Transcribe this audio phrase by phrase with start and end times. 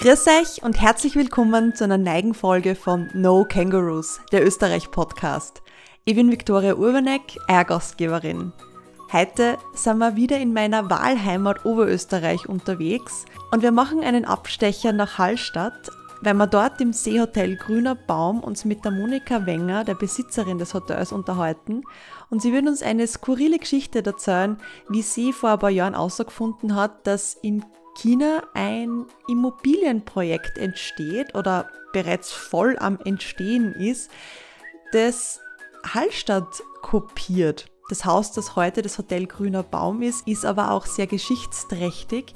[0.00, 5.60] Grüß euch und herzlich willkommen zu einer neigen Folge von No Kangaroos, der Österreich-Podcast.
[6.06, 8.54] Ich bin Viktoria Urbanek, euer Gastgeberin.
[9.12, 15.18] Heute sind wir wieder in meiner Wahlheimat Oberösterreich unterwegs und wir machen einen Abstecher nach
[15.18, 15.90] Hallstatt,
[16.22, 20.72] weil wir dort im Seehotel Grüner Baum uns mit der Monika Wenger, der Besitzerin des
[20.72, 21.82] Hotels, unterhalten
[22.30, 24.56] und sie wird uns eine skurrile Geschichte erzählen,
[24.88, 27.66] wie sie vor ein paar Jahren herausgefunden hat, dass in
[28.00, 34.10] China ein Immobilienprojekt entsteht oder bereits voll am Entstehen ist,
[34.92, 35.40] das
[35.84, 37.66] Hallstatt kopiert.
[37.90, 42.34] Das Haus, das heute das Hotel Grüner Baum ist, ist aber auch sehr geschichtsträchtig,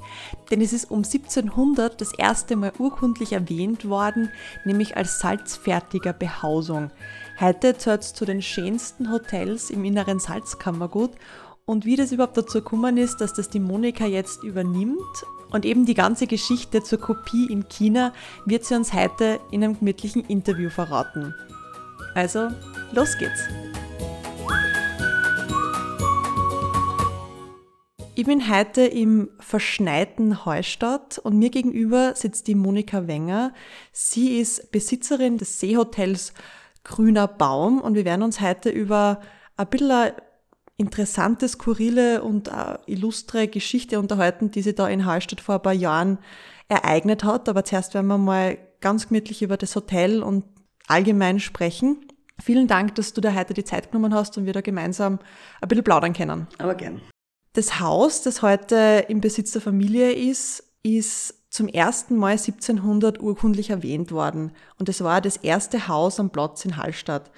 [0.51, 4.29] denn es ist um 1700 das erste Mal urkundlich erwähnt worden,
[4.65, 6.91] nämlich als salzfertiger Behausung.
[7.39, 11.11] Heute zählt es zu den schönsten Hotels im inneren Salzkammergut
[11.65, 15.25] und wie das überhaupt dazu gekommen ist, dass das die Monika jetzt übernimmt
[15.55, 18.11] und eben die ganze Geschichte zur Kopie in China
[18.45, 21.33] wird sie uns heute in einem gemütlichen Interview verraten.
[22.13, 22.49] Also,
[22.91, 23.47] los geht's!
[28.15, 33.53] Ich bin heute im verschneiten Heustadt und mir gegenüber sitzt die Monika Wenger.
[33.93, 36.33] Sie ist Besitzerin des Seehotels
[36.83, 39.21] Grüner Baum und wir werden uns heute über
[39.55, 40.11] ein bisschen
[40.77, 42.49] interessante, skurrile und
[42.85, 46.17] illustre Geschichte unterhalten, die sich da in Hallstatt vor ein paar Jahren
[46.67, 47.47] ereignet hat.
[47.49, 50.43] Aber zuerst werden wir mal ganz gemütlich über das Hotel und
[50.87, 52.05] allgemein sprechen.
[52.41, 55.19] Vielen Dank, dass du da heute die Zeit genommen hast und wir da gemeinsam
[55.61, 56.47] ein bisschen plaudern können.
[56.57, 57.01] Aber gern.
[57.53, 63.69] Das Haus, das heute im Besitz der Familie ist, ist zum ersten Mal 1700 urkundlich
[63.69, 64.51] erwähnt worden.
[64.77, 67.31] Und es war das erste Haus am Platz in Hallstatt.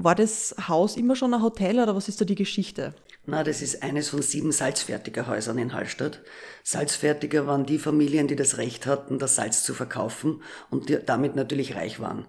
[0.00, 2.94] War das Haus immer schon ein Hotel oder was ist da die Geschichte?
[3.26, 6.20] Na, das ist eines von sieben salzfertiger Häusern in Hallstatt.
[6.62, 11.74] Salzfertiger waren die Familien, die das Recht hatten, das Salz zu verkaufen und damit natürlich
[11.74, 12.28] reich waren.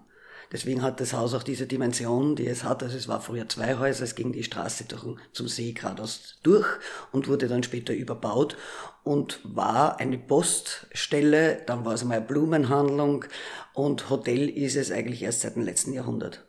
[0.52, 2.81] Deswegen hat das Haus auch diese Dimension, die es hat.
[2.81, 6.66] Also es war früher zwei Häuser, es ging die Straße durch, zum See geradeaus durch
[7.12, 8.58] und wurde dann später überbaut
[9.03, 13.25] und war eine Poststelle, dann war es mal eine Blumenhandlung
[13.75, 16.49] und Hotel ist es eigentlich erst seit dem letzten Jahrhundert.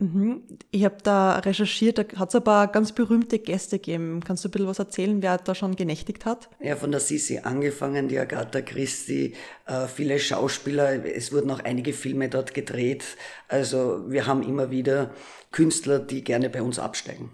[0.00, 0.42] Mhm.
[0.70, 4.22] Ich habe da recherchiert, da hat es ein paar ganz berühmte Gäste gegeben.
[4.24, 6.48] Kannst du ein bisschen was erzählen, wer da schon genächtigt hat?
[6.58, 9.34] Ja, von der Sisi angefangen, die Agatha Christie,
[9.66, 13.04] äh, viele Schauspieler, es wurden auch einige Filme dort gedreht.
[13.48, 15.10] Also wir haben immer wieder
[15.52, 17.30] Künstler, die gerne bei uns absteigen.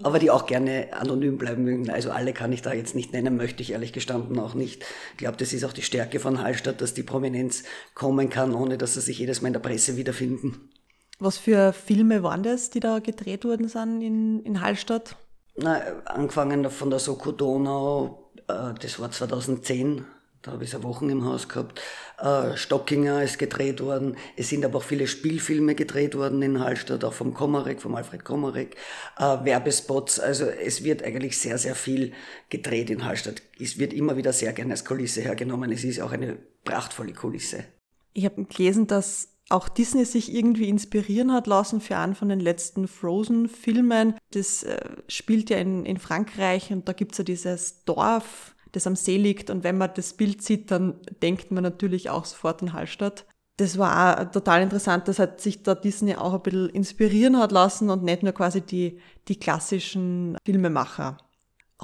[0.00, 1.90] Aber die auch gerne anonym bleiben mögen.
[1.90, 4.84] Also alle kann ich da jetzt nicht nennen, möchte ich ehrlich gestanden auch nicht.
[5.12, 7.64] Ich glaube, das ist auch die Stärke von Hallstatt, dass die Prominenz
[7.94, 10.70] kommen kann, ohne dass sie sich jedes Mal in der Presse wiederfinden.
[11.18, 15.16] Was für Filme waren das, die da gedreht worden sind in, in Hallstatt?
[15.56, 20.04] Na, angefangen von der Soko Donau, äh, das war 2010,
[20.42, 21.80] da habe ich eine Wochen im Haus gehabt.
[22.18, 24.16] Äh, Stockinger ist gedreht worden.
[24.36, 28.24] Es sind aber auch viele Spielfilme gedreht worden in Hallstatt, auch vom Komarek, vom Alfred
[28.24, 28.76] Komarek.
[29.18, 32.12] Äh, Werbespots, also es wird eigentlich sehr, sehr viel
[32.50, 33.42] gedreht in Hallstatt.
[33.58, 35.72] Es wird immer wieder sehr gerne als Kulisse hergenommen.
[35.72, 37.64] Es ist auch eine prachtvolle Kulisse.
[38.12, 42.40] Ich habe gelesen, dass auch Disney sich irgendwie inspirieren hat lassen für einen von den
[42.40, 44.14] letzten Frozen-Filmen.
[44.32, 44.78] Das äh,
[45.08, 49.48] spielt ja in, in Frankreich und da gibt's ja dieses Dorf, das am See liegt
[49.50, 53.24] und wenn man das Bild sieht, dann denkt man natürlich auch sofort in Hallstatt.
[53.56, 57.50] Das war auch total interessant, dass hat sich da Disney auch ein bisschen inspirieren hat
[57.50, 61.18] lassen und nicht nur quasi die, die klassischen Filmemacher.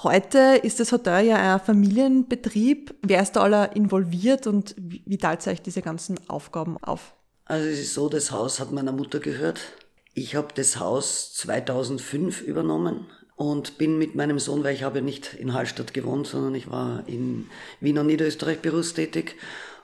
[0.03, 2.95] Heute ist das Hotel ja ein Familienbetrieb.
[3.03, 7.14] Wer ist da alle involviert und wie, wie teilt sich diese ganzen Aufgaben auf?
[7.47, 9.61] Also es ist so, das Haus hat meiner Mutter gehört.
[10.15, 13.07] Ich habe das Haus 2005 übernommen
[13.37, 17.07] und bin mit meinem Sohn, weil ich habe nicht in Hallstatt gewohnt, sondern ich war
[17.07, 17.51] in
[17.81, 19.37] Wien und Niederösterreich berufstätig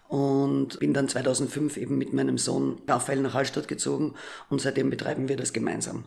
[0.08, 4.14] und bin dann 2005 eben mit meinem Sohn Raphael nach Hallstatt gezogen
[4.48, 6.04] und seitdem betreiben wir das gemeinsam.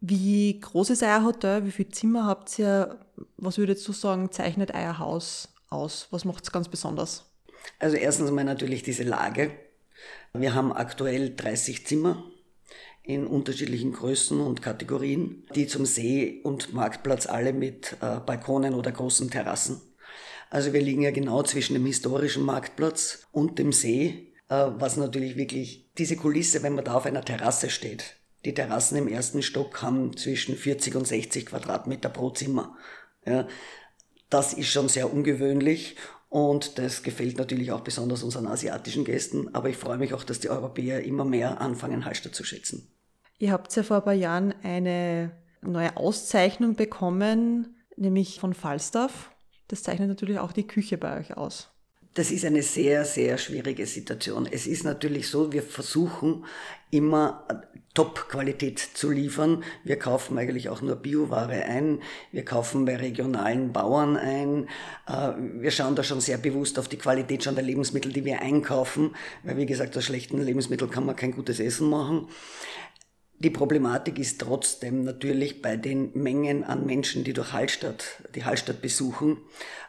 [0.00, 1.64] Wie groß ist euer Hotel?
[1.64, 3.00] Wie viele Zimmer habt ihr?
[3.36, 6.06] Was würdest du sagen, zeichnet euer Haus aus?
[6.10, 7.24] Was macht es ganz besonders?
[7.80, 9.50] Also erstens mal natürlich diese Lage.
[10.34, 12.24] Wir haben aktuell 30 Zimmer
[13.02, 18.92] in unterschiedlichen Größen und Kategorien, die zum See und Marktplatz alle mit äh, Balkonen oder
[18.92, 19.80] großen Terrassen.
[20.50, 25.36] Also wir liegen ja genau zwischen dem historischen Marktplatz und dem See, äh, was natürlich
[25.36, 28.16] wirklich diese Kulisse, wenn man da auf einer Terrasse steht.
[28.44, 32.76] Die Terrassen im ersten Stock haben zwischen 40 und 60 Quadratmeter pro Zimmer.
[33.26, 33.48] Ja,
[34.30, 35.96] das ist schon sehr ungewöhnlich
[36.28, 39.54] und das gefällt natürlich auch besonders unseren asiatischen Gästen.
[39.54, 42.88] Aber ich freue mich auch, dass die Europäer immer mehr anfangen, Hallstatt zu schätzen.
[43.38, 45.32] Ihr habt ja vor ein paar Jahren eine
[45.62, 49.30] neue Auszeichnung bekommen, nämlich von Falstaff.
[49.68, 51.70] Das zeichnet natürlich auch die Küche bei euch aus.
[52.18, 54.48] Das ist eine sehr, sehr schwierige Situation.
[54.50, 56.44] Es ist natürlich so, wir versuchen
[56.90, 57.46] immer
[57.94, 59.62] Top-Qualität zu liefern.
[59.84, 62.02] Wir kaufen eigentlich auch nur Bioware ein.
[62.32, 64.68] Wir kaufen bei regionalen Bauern ein.
[65.06, 68.42] Äh, wir schauen da schon sehr bewusst auf die Qualität schon der Lebensmittel, die wir
[68.42, 72.26] einkaufen, weil wie gesagt, aus schlechten Lebensmitteln kann man kein gutes Essen machen.
[73.40, 78.82] Die Problematik ist trotzdem natürlich bei den Mengen an Menschen, die durch Hallstatt, die Hallstatt
[78.82, 79.87] besuchen, äh,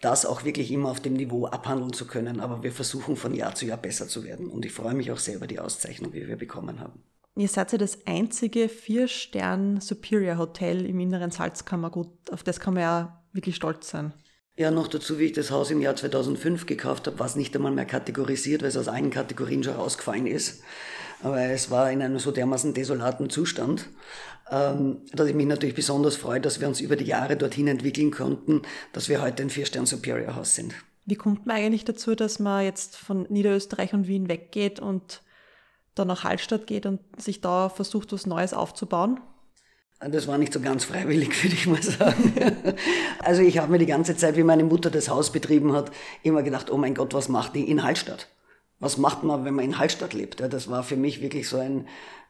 [0.00, 2.40] das auch wirklich immer auf dem Niveau abhandeln zu können.
[2.40, 4.48] Aber wir versuchen von Jahr zu Jahr besser zu werden.
[4.48, 7.02] Und ich freue mich auch sehr über die Auszeichnung, die wir bekommen haben.
[7.38, 12.08] Ihr seid ja das einzige Vier-Stern-Superior-Hotel im inneren Salzkammergut.
[12.32, 14.14] Auf das kann man ja wirklich stolz sein.
[14.58, 17.54] Ja, noch dazu, wie ich das Haus im Jahr 2005 gekauft habe, war es nicht
[17.54, 20.62] einmal mehr kategorisiert, weil es aus allen Kategorien schon rausgefallen ist.
[21.22, 23.88] Aber es war in einem so dermaßen desolaten Zustand,
[24.50, 28.10] ähm, dass ich mich natürlich besonders freue, dass wir uns über die Jahre dorthin entwickeln
[28.10, 30.74] konnten, dass wir heute ein Vier-Stern-Superior-Haus sind.
[31.04, 35.22] Wie kommt man eigentlich dazu, dass man jetzt von Niederösterreich und Wien weggeht und
[35.94, 39.20] dann nach Hallstatt geht und sich da versucht, was Neues aufzubauen?
[39.98, 42.34] Das war nicht so ganz freiwillig, würde ich mal sagen.
[43.18, 45.90] Also ich habe mir die ganze Zeit, wie meine Mutter das Haus betrieben hat,
[46.22, 48.28] immer gedacht, oh mein Gott, was macht die in Hallstatt?
[48.78, 50.40] Was macht man, wenn man in Hallstatt lebt?
[50.40, 51.88] Das war für mich wirklich so ein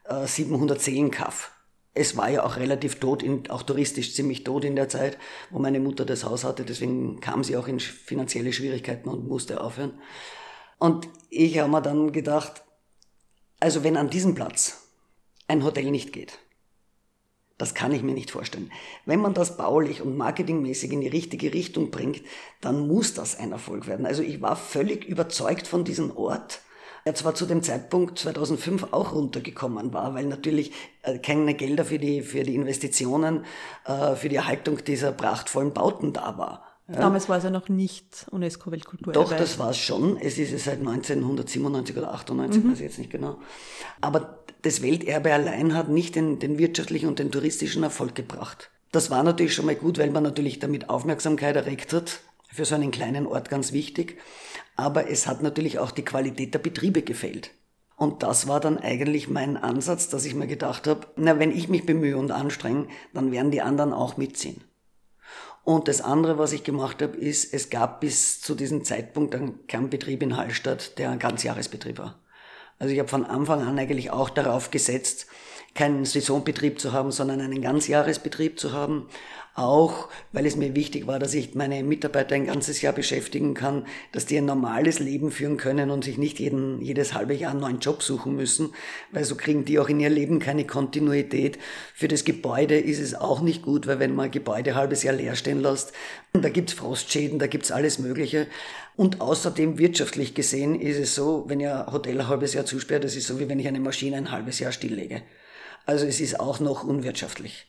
[0.09, 1.51] 700 Seelen Kaff.
[1.93, 5.17] Es war ja auch relativ tot, auch touristisch ziemlich tot in der Zeit,
[5.49, 6.63] wo meine Mutter das Haus hatte.
[6.63, 9.99] Deswegen kam sie auch in finanzielle Schwierigkeiten und musste aufhören.
[10.77, 12.63] Und ich habe mir dann gedacht,
[13.59, 14.87] also wenn an diesem Platz
[15.47, 16.37] ein Hotel nicht geht,
[17.57, 18.71] das kann ich mir nicht vorstellen.
[19.05, 22.21] Wenn man das baulich und marketingmäßig in die richtige Richtung bringt,
[22.61, 24.05] dann muss das ein Erfolg werden.
[24.05, 26.61] Also ich war völlig überzeugt von diesem Ort,
[27.05, 30.71] der zwar zu dem Zeitpunkt 2005 auch runtergekommen war, weil natürlich
[31.03, 33.45] äh, keine Gelder für die, für die Investitionen,
[33.85, 36.63] äh, für die Erhaltung dieser prachtvollen Bauten da war.
[36.89, 36.99] Ja.
[36.99, 39.19] Damals war es ja noch nicht UNESCO-Weltkulturerbe.
[39.19, 40.17] Doch, das war es schon.
[40.17, 42.71] Es ist es seit 1997 oder 98, mhm.
[42.71, 43.39] weiß ich jetzt nicht genau.
[43.99, 48.71] Aber das Welterbe allein hat nicht den, den wirtschaftlichen und den touristischen Erfolg gebracht.
[48.91, 52.19] Das war natürlich schon mal gut, weil man natürlich damit Aufmerksamkeit erregt hat.
[52.51, 54.17] Für so einen kleinen Ort ganz wichtig.
[54.75, 57.51] Aber es hat natürlich auch die Qualität der Betriebe gefehlt.
[57.97, 61.67] Und das war dann eigentlich mein Ansatz, dass ich mir gedacht habe, na, wenn ich
[61.67, 64.61] mich bemühe und anstrenge, dann werden die anderen auch mitziehen.
[65.63, 69.67] Und das andere, was ich gemacht habe, ist, es gab bis zu diesem Zeitpunkt einen
[69.67, 72.19] Kernbetrieb in Hallstatt, der ein Ganzjahresbetrieb war.
[72.79, 75.27] Also ich habe von Anfang an eigentlich auch darauf gesetzt,
[75.73, 79.07] keinen Saisonbetrieb zu haben, sondern einen Ganzjahresbetrieb zu haben.
[79.53, 83.87] Auch weil es mir wichtig war, dass ich meine Mitarbeiter ein ganzes Jahr beschäftigen kann,
[84.11, 87.61] dass die ein normales Leben führen können und sich nicht jeden, jedes halbe Jahr einen
[87.61, 88.73] neuen Job suchen müssen,
[89.11, 91.57] weil so kriegen die auch in ihr Leben keine Kontinuität.
[91.95, 95.01] Für das Gebäude ist es auch nicht gut, weil wenn man ein Gebäude ein halbes
[95.01, 95.91] Jahr leer stehen lässt,
[96.33, 98.45] da gibt's Frostschäden, da gibt's alles Mögliche.
[98.97, 103.15] Und außerdem wirtschaftlich gesehen ist es so, wenn ihr Hotel ein halbes Jahr zusperrt, das
[103.15, 105.21] ist so wie wenn ich eine Maschine ein halbes Jahr stilllege.
[105.85, 107.67] Also es ist auch noch unwirtschaftlich.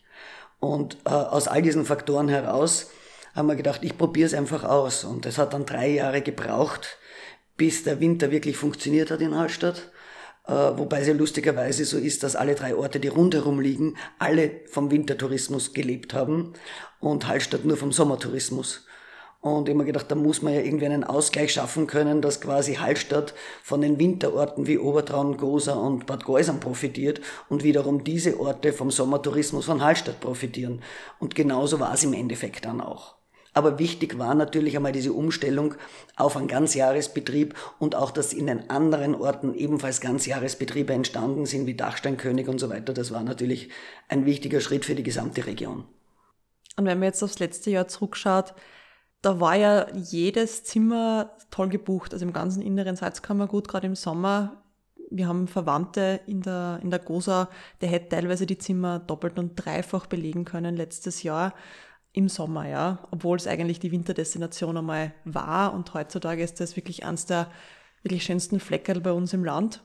[0.59, 2.91] Und äh, aus all diesen Faktoren heraus
[3.35, 5.05] haben wir gedacht, ich probiere es einfach aus.
[5.05, 6.97] Und es hat dann drei Jahre gebraucht,
[7.59, 9.91] bis der Winter wirklich funktioniert hat in Hallstatt.
[10.47, 14.63] Äh, wobei es ja lustigerweise so ist, dass alle drei Orte, die rundherum liegen, alle
[14.71, 16.55] vom Wintertourismus gelebt haben
[17.01, 18.88] und Hallstatt nur vom Sommertourismus.
[19.41, 23.35] Und immer gedacht, da muss man ja irgendwie einen Ausgleich schaffen können, dass quasi Hallstatt
[23.63, 28.91] von den Winterorten wie Obertraun, Gosa und Bad Geusern profitiert und wiederum diese Orte vom
[28.91, 30.83] Sommertourismus von Hallstatt profitieren.
[31.21, 33.19] Und genauso war es im Endeffekt dann auch.
[33.55, 35.75] Aber wichtig war natürlich einmal diese Umstellung
[36.17, 41.75] auf einen Ganzjahresbetrieb und auch, dass in den anderen Orten ebenfalls Ganzjahresbetriebe entstanden sind, wie
[41.75, 42.93] Dachsteinkönig und so weiter.
[42.93, 43.71] Das war natürlich
[44.09, 45.85] ein wichtiger Schritt für die gesamte Region.
[46.77, 48.55] Und wenn man jetzt aufs letzte Jahr zurückschaut,
[49.23, 54.63] da war ja jedes Zimmer toll gebucht, also im ganzen inneren Salzkammergut, gerade im Sommer.
[55.11, 57.49] Wir haben Verwandte in der, in der Gosa,
[57.81, 61.55] der hätte teilweise die Zimmer doppelt und dreifach belegen können letztes Jahr
[62.13, 63.07] im Sommer, ja.
[63.11, 67.51] Obwohl es eigentlich die Winterdestination einmal war und heutzutage ist das wirklich eines der
[68.03, 69.83] wirklich schönsten Fleckerl bei uns im Land.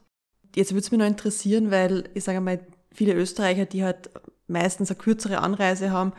[0.56, 2.60] Jetzt würde es mich noch interessieren, weil ich sage mal,
[2.92, 4.12] viele Österreicher, die halt
[4.48, 6.13] meistens eine kürzere Anreise haben,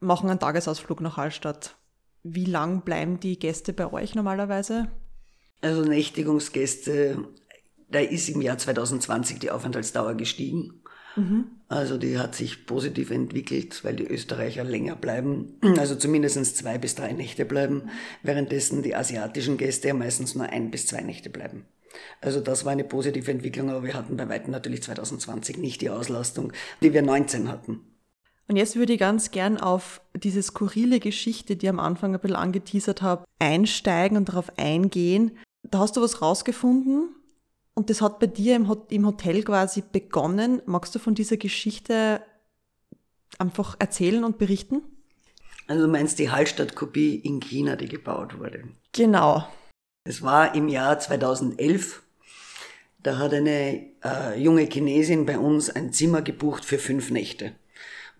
[0.00, 1.77] machen einen Tagesausflug nach Hallstatt.
[2.22, 4.88] Wie lang bleiben die Gäste bei euch normalerweise?
[5.60, 7.24] Also Nächtigungsgäste,
[7.90, 10.82] da ist im Jahr 2020 die Aufenthaltsdauer gestiegen.
[11.16, 11.46] Mhm.
[11.68, 16.94] Also die hat sich positiv entwickelt, weil die Österreicher länger bleiben, also zumindest zwei bis
[16.94, 17.90] drei Nächte bleiben,
[18.22, 21.66] währenddessen die asiatischen Gäste ja meistens nur ein bis zwei Nächte bleiben.
[22.20, 25.90] Also das war eine positive Entwicklung, aber wir hatten bei weitem natürlich 2020 nicht die
[25.90, 27.80] Auslastung, die wir 19 hatten.
[28.48, 32.20] Und jetzt würde ich ganz gern auf diese skurrile Geschichte, die ich am Anfang ein
[32.20, 35.36] bisschen angeteasert habe, einsteigen und darauf eingehen.
[35.62, 37.14] Da hast du was rausgefunden
[37.74, 40.62] und das hat bei dir im Hotel quasi begonnen.
[40.64, 42.22] Magst du von dieser Geschichte
[43.38, 44.82] einfach erzählen und berichten?
[45.66, 48.64] Also du meinst die Hallstattkopie in China, die gebaut wurde?
[48.92, 49.46] Genau.
[50.04, 52.02] Es war im Jahr 2011.
[53.02, 57.52] Da hat eine äh, junge Chinesin bei uns ein Zimmer gebucht für fünf Nächte.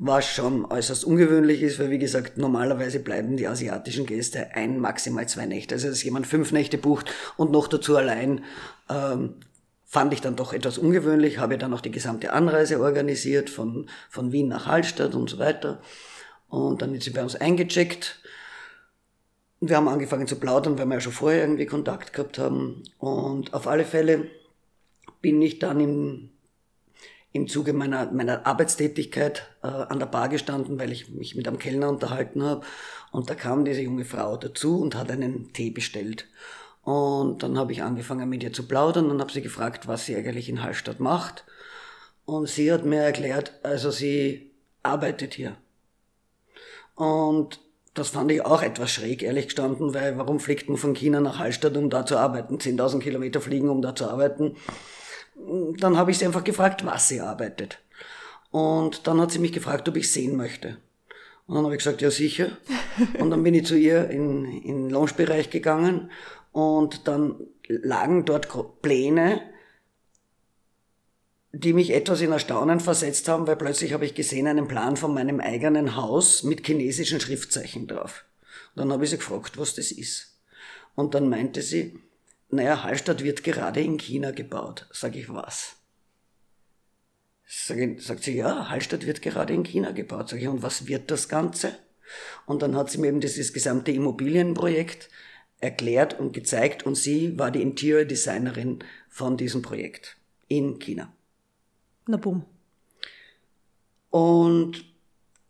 [0.01, 5.29] Was schon äußerst ungewöhnlich ist, weil wie gesagt, normalerweise bleiben die asiatischen Gäste ein, maximal
[5.29, 5.75] zwei Nächte.
[5.75, 8.45] Also dass jemand fünf Nächte bucht und noch dazu allein,
[8.89, 9.35] ähm,
[9.85, 14.31] fand ich dann doch etwas ungewöhnlich, habe dann auch die gesamte Anreise organisiert von, von
[14.33, 15.81] Wien nach Hallstatt und so weiter.
[16.49, 18.21] Und dann ist sie bei uns eingecheckt.
[19.61, 22.85] Wir haben angefangen zu plaudern, weil wir ja schon vorher irgendwie Kontakt gehabt haben.
[22.99, 24.29] Und auf alle Fälle
[25.21, 26.31] bin ich dann im
[27.33, 31.59] im Zuge meiner, meiner Arbeitstätigkeit äh, an der Bar gestanden, weil ich mich mit einem
[31.59, 32.65] Kellner unterhalten habe.
[33.13, 36.27] Und da kam diese junge Frau dazu und hat einen Tee bestellt.
[36.83, 40.17] Und dann habe ich angefangen mit ihr zu plaudern und habe sie gefragt, was sie
[40.17, 41.45] eigentlich in Hallstatt macht.
[42.25, 44.51] Und sie hat mir erklärt, also sie
[44.83, 45.57] arbeitet hier.
[46.95, 47.61] Und
[47.93, 51.39] das fand ich auch etwas schräg, ehrlich gestanden, weil warum fliegt man von China nach
[51.39, 52.59] Hallstatt, um da zu arbeiten?
[52.59, 54.57] 10.000 Kilometer fliegen, um da zu arbeiten
[55.79, 57.79] dann habe ich sie einfach gefragt, was sie arbeitet.
[58.51, 60.79] Und dann hat sie mich gefragt, ob ich sehen möchte.
[61.47, 62.59] Und dann habe ich gesagt, ja sicher.
[63.19, 66.11] Und dann bin ich zu ihr in, in den Loungebereich gegangen
[66.53, 67.37] und dann
[67.69, 68.49] lagen dort
[68.83, 69.43] Pläne,
[71.53, 75.15] die mich etwas in Erstaunen versetzt haben, weil plötzlich habe ich gesehen einen Plan von
[75.15, 78.25] meinem eigenen Haus mit chinesischen Schriftzeichen drauf.
[78.75, 80.39] Und dann habe ich sie gefragt, was das ist.
[80.95, 81.99] Und dann meinte sie,
[82.51, 84.87] naja, Hallstatt wird gerade in China gebaut.
[84.93, 85.77] Sag ich, was?
[87.47, 90.31] Sag ich, sagt sie, ja, Hallstatt wird gerade in China gebaut.
[90.31, 91.77] Sag ich, und was wird das Ganze?
[92.47, 95.11] Und dann hat sie mir eben dieses gesamte Immobilienprojekt
[95.61, 98.79] erklärt und gezeigt und sie war die Interior Designerin
[99.09, 101.13] von diesem Projekt in China.
[102.07, 102.45] Na bumm.
[104.11, 104.85] Und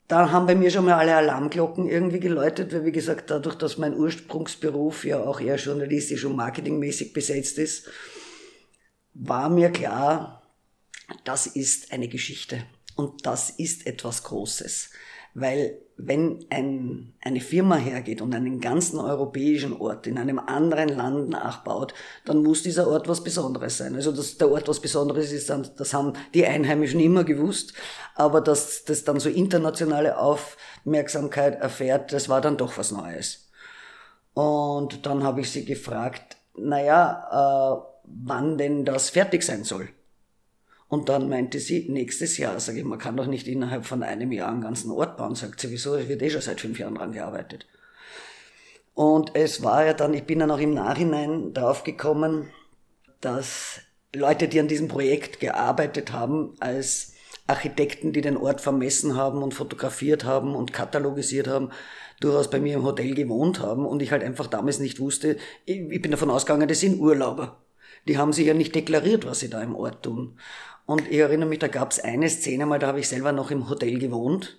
[0.09, 3.77] da haben bei mir schon mal alle Alarmglocken irgendwie geläutet, weil wie gesagt, dadurch, dass
[3.77, 7.91] mein Ursprungsberuf ja auch eher journalistisch und marketingmäßig besetzt ist,
[9.13, 10.43] war mir klar,
[11.25, 12.65] das ist eine Geschichte
[12.97, 14.91] und das ist etwas Großes.
[15.41, 21.29] Weil wenn ein, eine Firma hergeht und einen ganzen europäischen Ort in einem anderen Land
[21.29, 21.93] nachbaut,
[22.25, 23.97] dann muss dieser Ort was Besonderes sein.
[23.97, 27.75] Also dass der Ort was Besonderes ist, das haben die Einheimischen immer gewusst,
[28.15, 33.51] aber dass das dann so internationale Aufmerksamkeit erfährt, das war dann doch was Neues.
[34.35, 39.89] Und dann habe ich sie gefragt, naja, äh, wann denn das fertig sein soll.
[40.89, 44.33] Und dann meinte sie, nächstes Jahr, sage ich, man kann doch nicht innerhalb von einem
[44.33, 45.35] Jahr einen ganzen Ort bauen.
[45.35, 45.95] Sagt sie, wieso?
[45.95, 47.67] Es wird eh schon seit fünf Jahren dran gearbeitet.
[48.95, 52.49] Und es war ja dann, ich bin dann auch im Nachhinein drauf gekommen,
[53.21, 53.81] dass
[54.15, 57.13] Leute, die an diesem Projekt gearbeitet haben, als
[57.47, 61.71] Architekten, die den Ort vermessen haben und fotografiert haben und katalogisiert haben,
[62.21, 66.03] durchaus bei mir im Hotel gewohnt haben und ich halt einfach damals nicht wusste, ich
[66.03, 67.63] bin davon ausgegangen, das sind Urlauber.
[68.07, 70.39] Die haben sich ja nicht deklariert, was sie da im Ort tun.
[70.89, 73.51] Und ich erinnere mich, da gab es eine Szene mal, da habe ich selber noch
[73.51, 74.57] im Hotel gewohnt.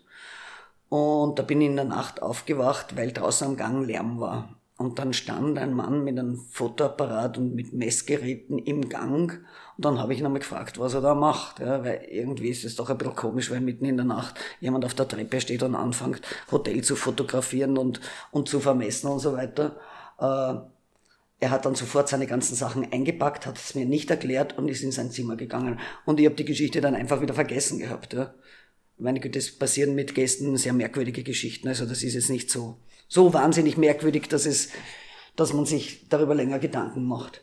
[0.87, 4.55] Und da bin ich in der Nacht aufgewacht, weil draußen am Gang Lärm war.
[4.77, 9.43] Und dann stand ein Mann mit einem Fotoapparat und mit Messgeräten im Gang.
[9.75, 11.61] Und dann habe ich ihn einmal gefragt, was er da macht.
[11.61, 14.85] Ja, weil irgendwie ist es doch ein bisschen komisch, weil mitten in der Nacht jemand
[14.85, 16.21] auf der Treppe steht und anfängt,
[16.51, 19.77] Hotel zu fotografieren und, und zu vermessen und so weiter.
[20.19, 20.59] Äh,
[21.39, 24.83] er hat dann sofort seine ganzen Sachen eingepackt, hat es mir nicht erklärt und ist
[24.83, 25.79] in sein Zimmer gegangen.
[26.05, 28.13] Und ich habe die Geschichte dann einfach wieder vergessen gehabt.
[28.13, 28.33] Ja.
[28.97, 31.69] Meine Güte, das passieren mit Gästen sehr merkwürdige Geschichten.
[31.69, 32.77] Also das ist jetzt nicht so,
[33.07, 34.69] so wahnsinnig merkwürdig, dass es,
[35.37, 37.41] dass man sich darüber länger Gedanken macht.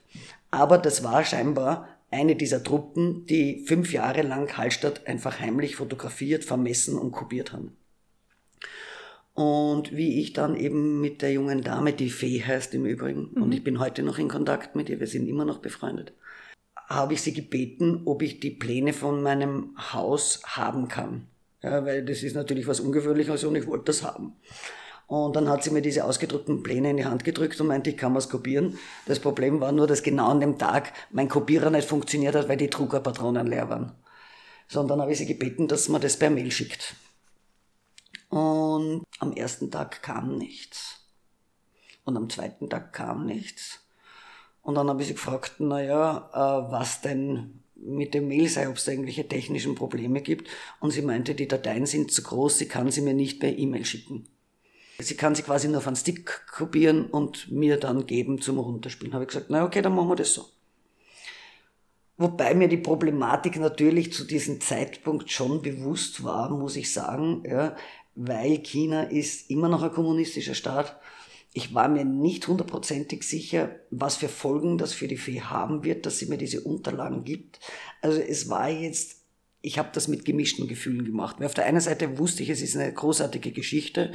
[0.50, 6.44] Aber das war scheinbar eine dieser Truppen, die fünf Jahre lang Hallstatt einfach heimlich fotografiert,
[6.44, 7.76] vermessen und kopiert haben.
[9.36, 13.42] Und wie ich dann eben mit der jungen Dame, die Fee heißt im Übrigen, mhm.
[13.42, 16.14] und ich bin heute noch in Kontakt mit ihr, wir sind immer noch befreundet,
[16.88, 21.26] habe ich sie gebeten, ob ich die Pläne von meinem Haus haben kann.
[21.62, 24.32] Ja, weil das ist natürlich was Ungewöhnliches und ich wollte das haben.
[25.06, 27.98] Und dann hat sie mir diese ausgedruckten Pläne in die Hand gedrückt und meinte, ich
[27.98, 28.78] kann was kopieren.
[29.04, 32.56] Das Problem war nur, dass genau an dem Tag mein Kopierer nicht funktioniert hat, weil
[32.56, 33.92] die Druckerpatronen leer waren.
[34.66, 36.96] Sondern habe ich sie gebeten, dass man das per Mail schickt.
[38.76, 41.00] Und am ersten Tag kam nichts.
[42.04, 43.80] Und am zweiten Tag kam nichts.
[44.60, 48.76] Und dann habe ich sie gefragt, naja, äh, was denn, mit dem Mail sei, ob
[48.76, 50.50] es da irgendwelche technischen Probleme gibt.
[50.80, 53.86] Und sie meinte, die Dateien sind zu groß, sie kann sie mir nicht per E-Mail
[53.86, 54.28] schicken.
[54.98, 59.14] Sie kann sie quasi nur auf einen Stick kopieren und mir dann geben zum Runterspielen.
[59.14, 60.46] Habe ich gesagt, na okay, dann machen wir das so.
[62.18, 67.74] Wobei mir die Problematik natürlich zu diesem Zeitpunkt schon bewusst war, muss ich sagen, ja,
[68.16, 70.98] weil China ist immer noch ein kommunistischer Staat.
[71.52, 76.06] Ich war mir nicht hundertprozentig sicher, was für Folgen das für die Fee haben wird,
[76.06, 77.60] dass sie mir diese Unterlagen gibt.
[78.02, 79.22] Also es war jetzt,
[79.60, 81.36] ich habe das mit gemischten Gefühlen gemacht.
[81.38, 84.12] Weil auf der einen Seite wusste ich, es ist eine großartige Geschichte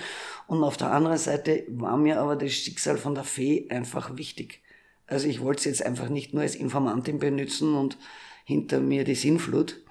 [0.48, 4.62] und auf der anderen Seite war mir aber das Schicksal von der Fee einfach wichtig.
[5.06, 7.98] Also ich wollte sie jetzt einfach nicht nur als Informantin benutzen und
[8.46, 9.82] hinter mir die Sinnflut,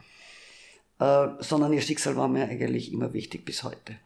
[1.01, 3.97] äh, sondern ihr Schicksal war mir eigentlich immer wichtig bis heute.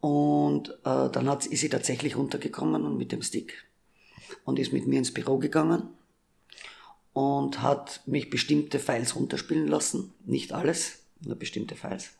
[0.00, 3.64] Und äh, dann hat, ist sie tatsächlich runtergekommen und mit dem Stick
[4.44, 5.88] und ist mit mir ins Büro gegangen
[7.12, 10.14] und hat mich bestimmte Files runterspielen lassen.
[10.24, 12.10] Nicht alles, nur bestimmte Files.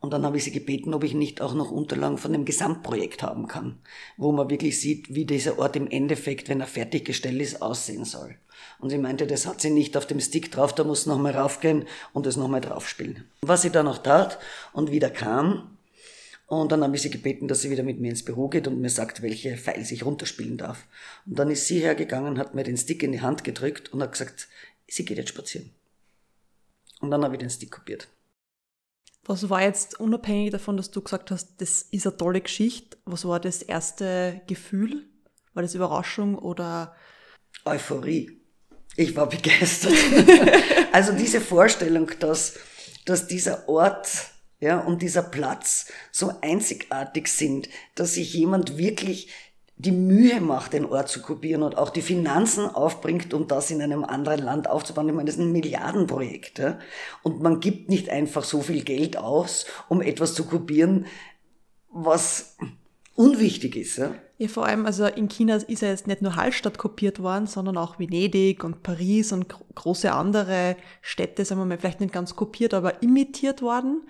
[0.00, 3.22] Und dann habe ich sie gebeten, ob ich nicht auch noch Unterlagen von dem Gesamtprojekt
[3.22, 3.78] haben kann,
[4.16, 8.36] wo man wirklich sieht, wie dieser Ort im Endeffekt, wenn er fertiggestellt ist, aussehen soll.
[8.78, 11.84] Und sie meinte, das hat sie nicht auf dem Stick drauf, da muss nochmal raufgehen
[12.14, 13.24] und das nochmal draufspielen.
[13.42, 14.38] Was sie dann auch tat
[14.72, 15.76] und wieder kam,
[16.46, 18.80] und dann habe ich sie gebeten, dass sie wieder mit mir ins Büro geht und
[18.80, 20.84] mir sagt, welche Files ich runterspielen darf.
[21.24, 24.10] Und dann ist sie hergegangen, hat mir den Stick in die Hand gedrückt und hat
[24.10, 24.48] gesagt,
[24.88, 25.70] sie geht jetzt spazieren.
[26.98, 28.08] Und dann habe ich den Stick kopiert.
[29.24, 32.96] Was war jetzt unabhängig davon, dass du gesagt hast, das ist eine tolle Geschichte?
[33.04, 35.04] Was war das erste Gefühl?
[35.54, 36.94] War das Überraschung oder?
[37.64, 38.40] Euphorie.
[38.96, 39.92] Ich war begeistert.
[40.92, 42.58] also diese Vorstellung, dass,
[43.04, 44.08] dass dieser Ort
[44.60, 49.30] ja, und dieser Platz so einzigartig sind, dass sich jemand wirklich
[49.80, 53.80] die Mühe macht, den Ort zu kopieren und auch die Finanzen aufbringt, um das in
[53.80, 55.08] einem anderen Land aufzubauen.
[55.08, 56.58] Ich meine, das ist ein Milliardenprojekt.
[56.58, 56.78] Ja?
[57.22, 61.06] Und man gibt nicht einfach so viel Geld aus, um etwas zu kopieren,
[61.90, 62.56] was
[63.14, 63.96] unwichtig ist.
[63.96, 64.14] Ja?
[64.36, 67.76] Ja, vor allem, also in China ist ja jetzt nicht nur Hallstatt kopiert worden, sondern
[67.76, 72.74] auch Venedig und Paris und große andere Städte, sagen wir mal, vielleicht nicht ganz kopiert,
[72.74, 74.02] aber imitiert worden.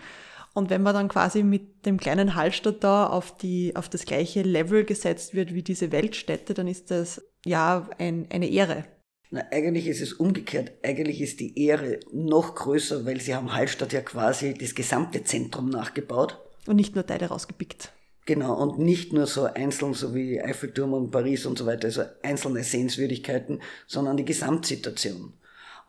[0.52, 4.42] Und wenn man dann quasi mit dem kleinen Hallstatt da auf, die, auf das gleiche
[4.42, 8.84] Level gesetzt wird wie diese Weltstädte, dann ist das ja ein, eine Ehre.
[9.30, 10.72] Na, eigentlich ist es umgekehrt.
[10.82, 15.68] Eigentlich ist die Ehre noch größer, weil sie haben Hallstatt ja quasi das gesamte Zentrum
[15.68, 16.40] nachgebaut.
[16.66, 17.92] Und nicht nur Teile rausgepickt.
[18.26, 22.02] Genau, und nicht nur so einzeln, so wie Eiffelturm und Paris und so weiter, also
[22.22, 25.32] einzelne Sehenswürdigkeiten, sondern die Gesamtsituation.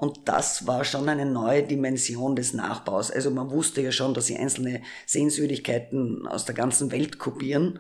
[0.02, 3.12] Und das war schon eine neue Dimension des Nachbaus.
[3.12, 7.80] Also man wusste ja schon, dass sie einzelne Sehenswürdigkeiten aus der ganzen Welt kopieren,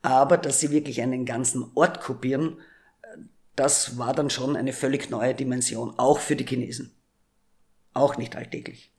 [0.00, 2.58] aber dass sie wirklich einen ganzen Ort kopieren,
[3.56, 6.92] das war dann schon eine völlig neue Dimension, auch für die Chinesen.
[7.94, 8.92] Auch nicht alltäglich.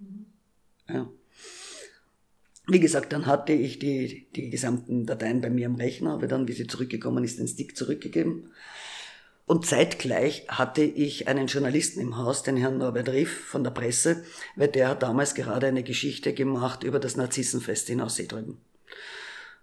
[0.89, 1.07] Ja.
[2.67, 6.49] Wie gesagt, dann hatte ich die, die gesamten Dateien bei mir am Rechner, habe dann,
[6.49, 8.51] wie sie zurückgekommen ist, den Stick zurückgegeben.
[9.47, 14.25] Und zeitgleich hatte ich einen Journalisten im Haus, den Herrn Norbert Riff von der Presse,
[14.57, 18.59] weil der hat damals gerade eine Geschichte gemacht über das Narzissenfest in Aussee drüben.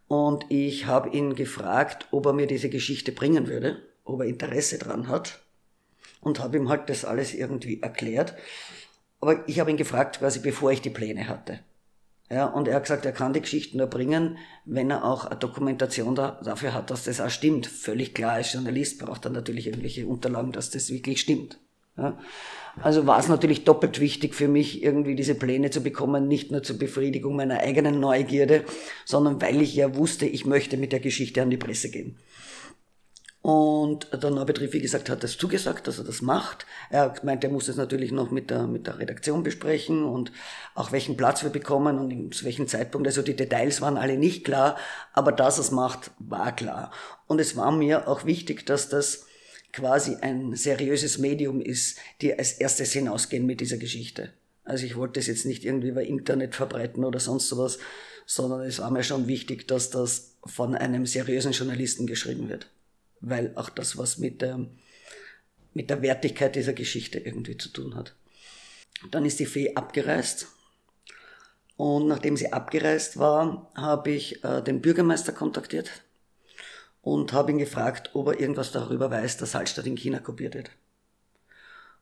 [0.08, 4.78] Und ich habe ihn gefragt, ob er mir diese Geschichte bringen würde, ob er Interesse
[4.78, 5.42] dran hat.
[6.22, 8.34] Und habe ihm halt das alles irgendwie erklärt.
[9.20, 11.60] Aber ich habe ihn gefragt, quasi bevor ich die Pläne hatte.
[12.30, 15.38] Ja, und er hat gesagt, er kann die Geschichten nur bringen, wenn er auch eine
[15.38, 17.66] Dokumentation da, dafür hat, dass das auch stimmt.
[17.66, 21.58] Völlig klar, als Journalist braucht er natürlich irgendwelche Unterlagen, dass das wirklich stimmt.
[21.96, 22.18] Ja.
[22.82, 26.62] Also war es natürlich doppelt wichtig für mich, irgendwie diese Pläne zu bekommen, nicht nur
[26.62, 28.64] zur Befriedigung meiner eigenen Neugierde,
[29.04, 32.16] sondern weil ich ja wusste, ich möchte mit der Geschichte an die Presse gehen.
[33.44, 36.64] Und der Norbert Riff, wie gesagt, hat das zugesagt, dass er das macht.
[36.88, 40.32] Er meint, er muss es natürlich noch mit der, mit der Redaktion besprechen und
[40.74, 43.06] auch welchen Platz wir bekommen und zu welchem Zeitpunkt.
[43.06, 44.78] Also die Details waren alle nicht klar,
[45.12, 46.90] aber dass er es macht, war klar.
[47.26, 49.26] Und es war mir auch wichtig, dass das
[49.74, 54.30] quasi ein seriöses Medium ist, die als erstes hinausgehen mit dieser Geschichte.
[54.64, 57.78] Also ich wollte es jetzt nicht irgendwie über Internet verbreiten oder sonst sowas,
[58.24, 62.70] sondern es war mir schon wichtig, dass das von einem seriösen Journalisten geschrieben wird
[63.28, 64.66] weil auch das was mit der,
[65.72, 68.14] mit der Wertigkeit dieser Geschichte irgendwie zu tun hat.
[69.10, 70.48] Dann ist die Fee abgereist
[71.76, 75.90] und nachdem sie abgereist war, habe ich äh, den Bürgermeister kontaktiert
[77.02, 80.70] und habe ihn gefragt, ob er irgendwas darüber weiß, dass Hallstatt in China kopiert wird.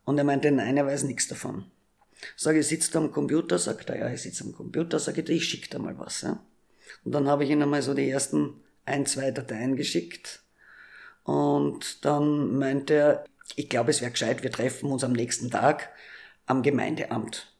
[0.05, 1.65] Und er meinte, nein, er weiß nichts davon.
[2.37, 3.57] Sage ich, sitzt am Computer?
[3.57, 4.99] Sagt er, ja, ich sitze am Computer.
[4.99, 6.21] Sage ich, ich schicke da mal was.
[6.21, 6.43] Ja?
[7.03, 10.42] Und dann habe ich ihm einmal so die ersten ein, zwei Dateien geschickt
[11.23, 15.89] und dann meinte er, ich glaube, es wäre gescheit, wir treffen uns am nächsten Tag
[16.45, 17.53] am Gemeindeamt.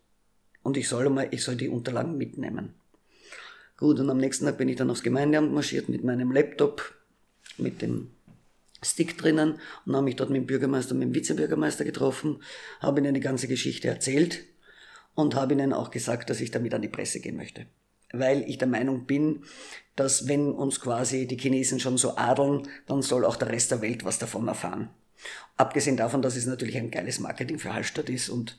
[0.62, 2.74] Und ich soll mal, ich soll die Unterlagen mitnehmen.
[3.78, 6.94] Gut, und am nächsten Tag bin ich dann aufs Gemeindeamt marschiert mit meinem Laptop,
[7.58, 8.12] mit dem
[8.82, 12.42] Stick drinnen und habe mich dort mit dem Bürgermeister, mit dem Vizebürgermeister getroffen,
[12.80, 14.44] habe ihnen die ganze Geschichte erzählt
[15.16, 17.66] und habe ihnen auch gesagt, dass ich damit an die Presse gehen möchte.
[18.14, 19.44] Weil ich der Meinung bin,
[19.96, 23.82] dass wenn uns quasi die Chinesen schon so adeln, dann soll auch der Rest der
[23.82, 24.90] Welt was davon erfahren.
[25.58, 28.58] Abgesehen davon, dass es natürlich ein geiles Marketing für Hallstatt ist und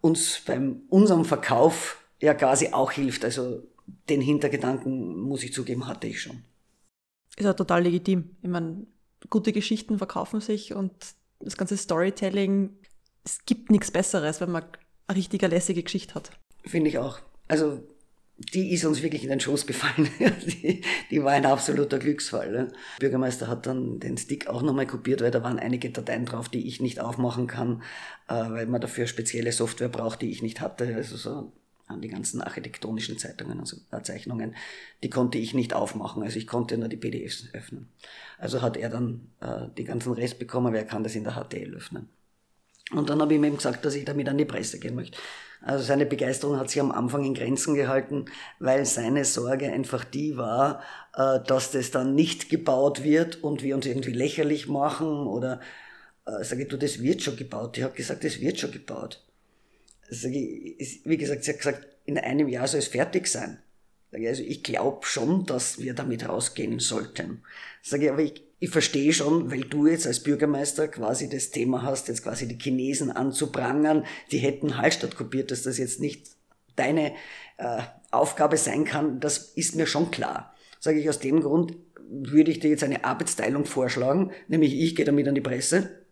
[0.00, 3.24] uns beim unserem Verkauf ja quasi auch hilft.
[3.24, 3.62] Also
[4.08, 6.42] den Hintergedanken, muss ich zugeben, hatte ich schon.
[7.36, 8.36] Ist ja total legitim.
[8.42, 8.86] Ich meine,
[9.28, 10.92] gute Geschichten verkaufen sich und
[11.40, 12.70] das ganze Storytelling,
[13.24, 14.64] es gibt nichts Besseres, wenn man
[15.06, 16.30] eine richtige lässige Geschichte hat.
[16.64, 17.20] Finde ich auch.
[17.48, 17.82] Also
[18.40, 20.08] die ist uns wirklich in den Schoß gefallen.
[20.18, 22.52] die, die war ein absoluter Glücksfall.
[22.52, 26.48] Der Bürgermeister hat dann den Stick auch nochmal kopiert, weil da waren einige Dateien drauf,
[26.48, 27.82] die ich nicht aufmachen kann,
[28.28, 30.94] äh, weil man dafür spezielle Software braucht, die ich nicht hatte.
[30.94, 31.52] Also so
[31.86, 34.54] an die ganzen architektonischen Zeitungen, also Zeichnungen,
[35.02, 36.22] die konnte ich nicht aufmachen.
[36.22, 37.88] Also ich konnte nur die PDFs öffnen.
[38.38, 41.74] Also hat er dann äh, die ganzen Rest bekommen, wer kann das in der HTL
[41.74, 42.08] öffnen.
[42.92, 45.18] Und dann habe ich ihm gesagt, dass ich damit an die Presse gehen möchte.
[45.62, 48.24] Also seine Begeisterung hat sich am Anfang in Grenzen gehalten,
[48.58, 50.82] weil seine Sorge einfach die war,
[51.14, 55.60] äh, dass das dann nicht gebaut wird und wir uns irgendwie lächerlich machen oder
[56.26, 57.76] äh, sage ich, du, das wird schon gebaut.
[57.76, 59.22] Ich habe gesagt, das wird schon gebaut.
[60.08, 63.58] Sag ich, wie gesagt, sie hat gesagt, in einem Jahr soll es fertig sein.
[64.12, 67.42] Also ich glaube schon, dass wir damit rausgehen sollten.
[67.82, 71.82] Sag ich, aber ich, ich verstehe schon, weil du jetzt als Bürgermeister quasi das Thema
[71.82, 76.28] hast, jetzt quasi die Chinesen anzuprangern, die hätten Hallstatt kopiert, dass das jetzt nicht
[76.76, 77.14] deine
[77.56, 80.54] äh, Aufgabe sein kann, das ist mir schon klar.
[80.78, 81.74] Sage ich, aus dem Grund
[82.10, 86.04] würde ich dir jetzt eine Arbeitsteilung vorschlagen, nämlich ich gehe damit an die Presse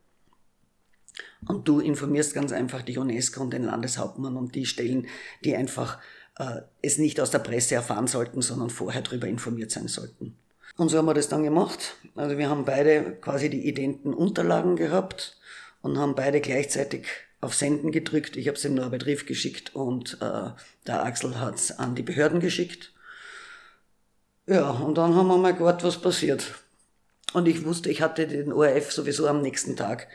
[1.46, 5.06] und du informierst ganz einfach die UNESCO und den Landeshauptmann und die Stellen,
[5.44, 5.98] die einfach
[6.38, 10.37] äh, es nicht aus der Presse erfahren sollten, sondern vorher darüber informiert sein sollten.
[10.78, 11.96] Und so haben wir das dann gemacht.
[12.14, 15.36] Also wir haben beide quasi die identen Unterlagen gehabt
[15.82, 17.08] und haben beide gleichzeitig
[17.40, 18.36] auf Senden gedrückt.
[18.36, 20.50] Ich habe es dem Norbert Riff geschickt und äh,
[20.86, 22.92] der Axel hat es an die Behörden geschickt.
[24.46, 26.54] Ja, und dann haben wir mal gewartet, was passiert.
[27.32, 30.06] Und ich wusste, ich hatte den ORF sowieso am nächsten Tag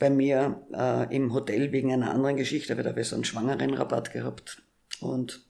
[0.00, 3.24] bei mir äh, im Hotel wegen einer anderen Geschichte, weil da habe ich so einen
[3.24, 4.62] Schwangerenrabatt gehabt.
[5.00, 5.47] Und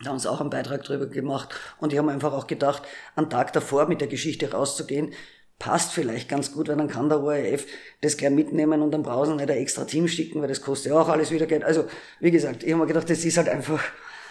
[0.00, 1.54] da haben sie auch einen Beitrag drüber gemacht.
[1.78, 2.82] Und ich habe einfach auch gedacht,
[3.14, 5.12] einen Tag davor mit der Geschichte rauszugehen,
[5.58, 7.66] passt vielleicht ganz gut, weil dann kann der ORF
[8.00, 10.90] das gleich mitnehmen und dann brauchen sie nicht ein extra Team schicken, weil das kostet
[10.90, 11.62] ja auch alles wieder Geld.
[11.62, 11.84] Also,
[12.18, 13.80] wie gesagt, ich habe mir gedacht, das ist halt einfach,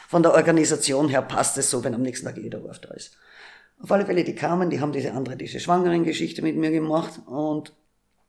[0.10, 3.18] von der Organisation her passt es so, wenn am nächsten Tag jeder Wurf da ist.
[3.82, 7.74] Auf alle Fälle, die kamen, die haben diese andere, diese Schwangeren-Geschichte mit mir gemacht und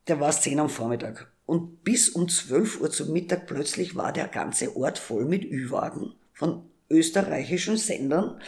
[0.06, 1.26] der war 10 am Vormittag.
[1.44, 6.14] Und bis um 12 Uhr zum Mittag plötzlich war der ganze Ort voll mit Ü-Wagen
[6.32, 8.40] von österreichischen Sendern.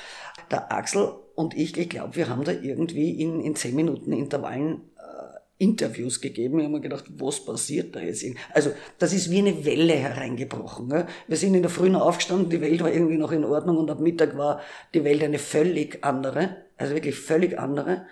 [0.50, 4.83] Der Axel und ich, ich glaube, wir haben da irgendwie in, in 10 Minuten Intervallen
[4.96, 6.59] äh, Interviews gegeben.
[6.59, 8.24] Ich habe mir gedacht, was passiert da jetzt?
[8.52, 10.87] Also, das ist wie eine Welle hereingebrochen.
[10.87, 11.07] Ne?
[11.26, 14.00] Wir sind in der Früh aufgestanden, die Welt war irgendwie noch in Ordnung und ab
[14.00, 14.61] Mittag war
[14.92, 18.07] die Welt eine völlig andere, also wirklich völlig andere.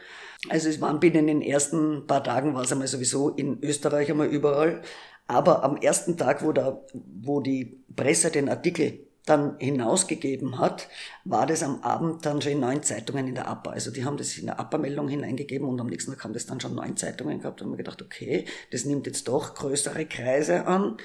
[0.48, 4.26] Also es waren binnen den ersten paar Tagen war es einmal sowieso in Österreich einmal
[4.26, 4.82] überall.
[5.28, 10.88] Aber am ersten Tag, wo, da, wo die Presse den Artikel dann hinausgegeben hat,
[11.24, 13.70] war das am Abend dann schon in neun Zeitungen in der APA.
[13.70, 16.60] Also die haben das in der APA-Meldung hineingegeben und am nächsten Tag haben das dann
[16.60, 17.60] schon neun Zeitungen gehabt.
[17.60, 20.96] Da haben wir gedacht, okay, das nimmt jetzt doch größere Kreise an.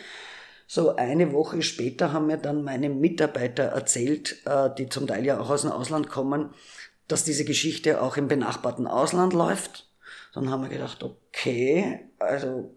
[0.65, 5.39] So eine Woche später haben mir dann meine Mitarbeiter erzählt, äh, die zum Teil ja
[5.39, 6.49] auch aus dem Ausland kommen,
[7.07, 9.89] dass diese Geschichte auch im benachbarten Ausland läuft.
[10.33, 12.75] Dann haben wir gedacht, okay, also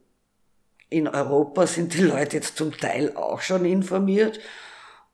[0.88, 4.38] in Europa sind die Leute jetzt zum Teil auch schon informiert.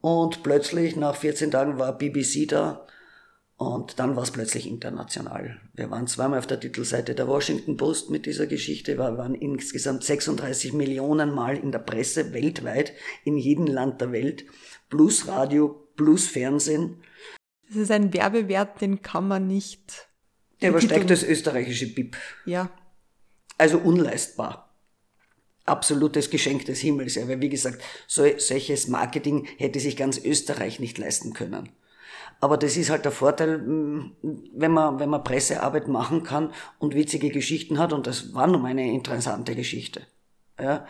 [0.01, 2.87] Und plötzlich nach 14 Tagen war BBC da
[3.57, 5.59] und dann war es plötzlich international.
[5.73, 10.05] Wir waren zweimal auf der Titelseite der Washington Post mit dieser Geschichte, wir waren insgesamt
[10.05, 12.93] 36 Millionen Mal in der Presse weltweit,
[13.25, 14.45] in jedem Land der Welt,
[14.91, 17.03] plus Radio, plus Fernsehen.
[17.69, 20.09] Das ist ein Werbewert, den kann man nicht.
[20.61, 22.17] Der übersteigt das österreichische BIP.
[22.45, 22.71] Ja.
[23.59, 24.66] Also unleistbar.
[25.67, 27.17] Absolutes Geschenk des Himmels.
[27.17, 31.69] Ja, weil wie gesagt, so, solches Marketing hätte sich ganz Österreich nicht leisten können.
[32.41, 34.17] Aber das ist halt der Vorteil, mm,
[34.55, 37.93] wenn man, wenn man Pressearbeit machen kann und witzige Geschichten hat.
[37.93, 40.07] Und das war nun eine interessante Geschichte.
[40.61, 40.87] Ja.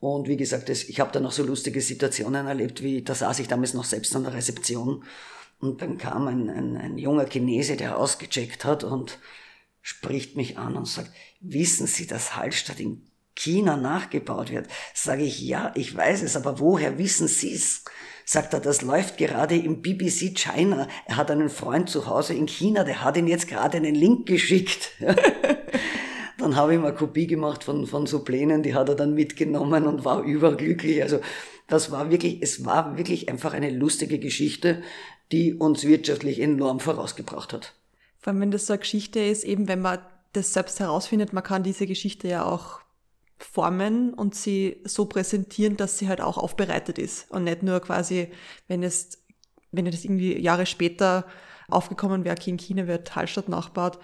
[0.00, 3.38] Und wie gesagt, das, ich habe da noch so lustige Situationen erlebt, wie da saß
[3.38, 5.02] ich damals noch selbst an der Rezeption
[5.60, 9.18] und dann kam ein, ein, ein junger Chinese, der ausgecheckt hat und
[9.80, 14.68] spricht mich an und sagt, wissen Sie, dass Hallstatt in China nachgebaut wird.
[14.94, 17.84] Sage ich, ja, ich weiß es, aber woher wissen Sie es?
[18.24, 20.88] Sagt er, das läuft gerade im BBC China.
[21.06, 24.26] Er hat einen Freund zu Hause in China, der hat ihm jetzt gerade einen Link
[24.26, 24.92] geschickt.
[26.38, 29.86] dann habe ich eine Kopie gemacht von, von so Plänen, die hat er dann mitgenommen
[29.86, 31.02] und war überglücklich.
[31.02, 31.20] Also
[31.66, 34.82] das war wirklich, es war wirklich einfach eine lustige Geschichte,
[35.32, 37.74] die uns wirtschaftlich enorm vorausgebracht hat.
[38.20, 39.98] Vor allem, wenn das so eine Geschichte ist, eben wenn man
[40.32, 42.80] das selbst herausfindet, man kann diese Geschichte ja auch
[43.38, 47.30] formen und sie so präsentieren, dass sie halt auch aufbereitet ist.
[47.30, 48.28] Und nicht nur quasi,
[48.68, 49.22] wenn es,
[49.72, 51.26] wenn es irgendwie Jahre später
[51.68, 53.98] aufgekommen wäre, okay, in China wird Hallstatt nachgebaut,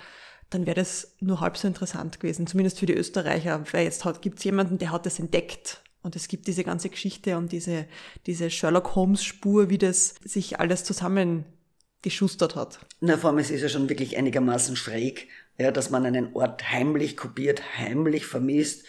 [0.51, 4.39] dann wäre das nur halb so interessant gewesen, zumindest für die Österreicher, weil jetzt gibt
[4.39, 5.83] es jemanden, der hat das entdeckt.
[6.03, 7.87] Und es gibt diese ganze Geschichte und diese,
[8.27, 12.81] diese Sherlock Holmes Spur, wie das sich alles zusammengeschustert hat.
[13.01, 16.73] Na, vor allem, es ist ja schon wirklich einigermaßen schräg, ja, dass man einen Ort
[16.73, 18.87] heimlich kopiert, heimlich vermisst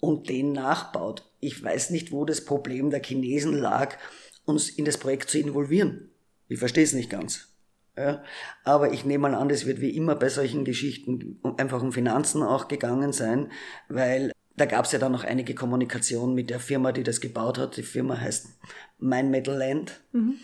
[0.00, 1.30] und den nachbaut.
[1.40, 3.96] Ich weiß nicht, wo das Problem der Chinesen lag,
[4.44, 6.10] uns in das Projekt zu involvieren.
[6.48, 7.48] Ich verstehe es nicht ganz.
[7.96, 8.22] Ja,
[8.62, 12.44] aber ich nehme mal an, es wird wie immer bei solchen Geschichten einfach um Finanzen
[12.44, 13.50] auch gegangen sein,
[13.88, 17.58] weil da gab es ja dann noch einige Kommunikation mit der Firma, die das gebaut
[17.58, 17.76] hat.
[17.76, 18.58] Die Firma heißt
[18.98, 20.00] Mein Metal Land.
[20.12, 20.34] Mhm.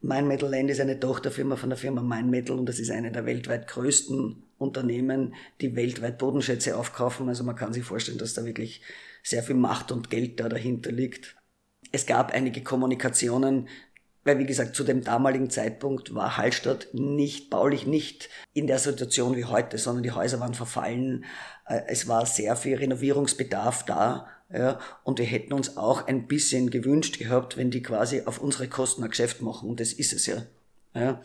[0.00, 3.10] Mein Metal Land ist eine Tochterfirma von der Firma Mein Metal und das ist eine
[3.10, 7.28] der weltweit größten Unternehmen, die weltweit Bodenschätze aufkaufen.
[7.28, 8.80] Also man kann sich vorstellen, dass da wirklich
[9.22, 11.36] sehr viel Macht und Geld da dahinter liegt.
[11.92, 13.68] Es gab einige Kommunikationen,
[14.24, 19.36] weil wie gesagt, zu dem damaligen Zeitpunkt war Hallstatt nicht, baulich nicht in der Situation
[19.36, 21.24] wie heute, sondern die Häuser waren verfallen.
[21.66, 24.28] Äh, es war sehr viel Renovierungsbedarf da.
[24.52, 28.68] Ja, und wir hätten uns auch ein bisschen gewünscht gehabt, wenn die quasi auf unsere
[28.68, 29.68] Kosten ein Geschäft machen.
[29.68, 30.42] Und das ist es ja.
[30.94, 31.22] ja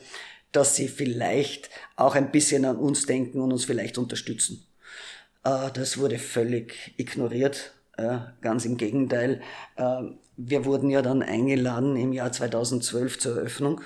[0.51, 4.65] dass sie vielleicht auch ein bisschen an uns denken und uns vielleicht unterstützen.
[5.43, 7.73] Äh, das wurde völlig ignoriert.
[8.41, 9.41] Ganz im Gegenteil.
[9.75, 10.03] Äh,
[10.37, 13.81] wir wurden ja dann eingeladen im Jahr 2012 zur Eröffnung.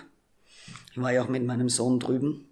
[0.92, 2.46] Ich war ja auch mit meinem Sohn drüben.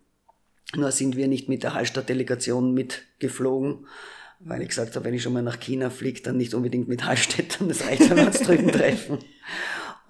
[0.75, 3.85] Nur sind wir nicht mit der Hallstatt-Delegation mitgeflogen,
[4.39, 7.05] weil ich gesagt habe, wenn ich schon mal nach China fliege, dann nicht unbedingt mit
[7.05, 7.67] Hallstättern.
[7.67, 9.19] Das reicht, wenn wir uns drüben treffen.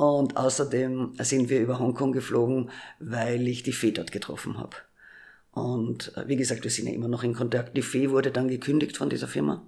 [0.01, 4.75] Und außerdem sind wir über Hongkong geflogen, weil ich die Fee dort getroffen habe.
[5.51, 7.77] Und äh, wie gesagt, wir sind ja immer noch in Kontakt.
[7.77, 9.63] Die Fee wurde dann gekündigt von dieser Firma.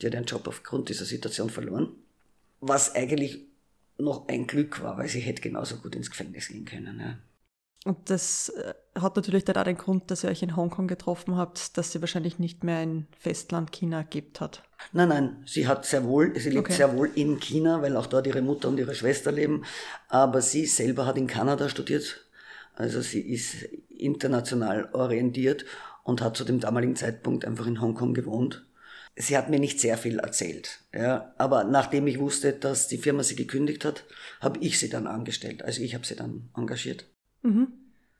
[0.00, 1.88] Die hat ihren Job aufgrund dieser Situation verloren.
[2.60, 3.40] Was eigentlich
[3.98, 7.00] noch ein Glück war, weil sie hätte genauso gut ins Gefängnis gehen können.
[7.00, 7.18] Ja.
[7.84, 11.36] Und das äh, hat natürlich dann auch den Grund, dass ihr euch in Hongkong getroffen
[11.36, 14.62] habt, dass sie wahrscheinlich nicht mehr in Festland China gibt hat.
[14.92, 16.74] Nein, nein, sie hat sehr wohl, sie lebt okay.
[16.74, 19.64] sehr wohl in China, weil auch dort ihre Mutter und ihre Schwester leben.
[20.08, 22.24] Aber sie selber hat in Kanada studiert.
[22.74, 25.64] Also sie ist international orientiert
[26.04, 28.64] und hat zu dem damaligen Zeitpunkt einfach in Hongkong gewohnt.
[29.14, 33.22] Sie hat mir nicht sehr viel erzählt, ja, aber nachdem ich wusste, dass die Firma
[33.22, 34.04] sie gekündigt hat,
[34.40, 35.62] habe ich sie dann angestellt.
[35.62, 37.04] Also ich habe sie dann engagiert.
[37.42, 37.68] Mhm.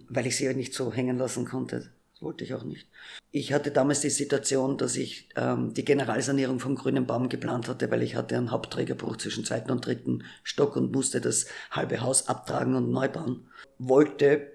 [0.08, 1.90] Weil ich sie ja nicht so hängen lassen konnte.
[2.12, 2.88] Das wollte ich auch nicht.
[3.30, 7.90] Ich hatte damals die Situation, dass ich ähm, die Generalsanierung vom grünen Baum geplant hatte,
[7.90, 12.28] weil ich hatte einen Hauptträgerbruch zwischen zweiten und dritten Stock und musste das halbe Haus
[12.28, 13.48] abtragen und neu bauen.
[13.78, 14.52] Wollte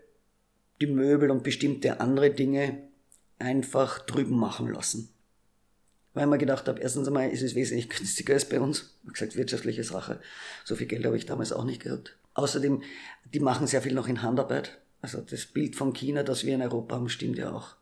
[0.79, 2.83] die Möbel und bestimmte andere Dinge
[3.39, 5.09] einfach drüben machen lassen.
[6.13, 8.97] Weil ich mir gedacht habe, erstens einmal ist es wesentlich günstiger als bei uns.
[9.03, 10.19] Wie gesagt, wirtschaftliche Sache.
[10.65, 12.17] So viel Geld habe ich damals auch nicht gehabt.
[12.37, 12.83] Außerdem,
[13.33, 14.77] die machen sehr viel noch in Handarbeit.
[15.01, 17.75] Also das Bild von China, das wir in Europa haben, stimmt ja auch.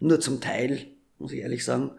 [0.00, 0.86] Nur zum Teil,
[1.18, 1.92] muss ich ehrlich sagen.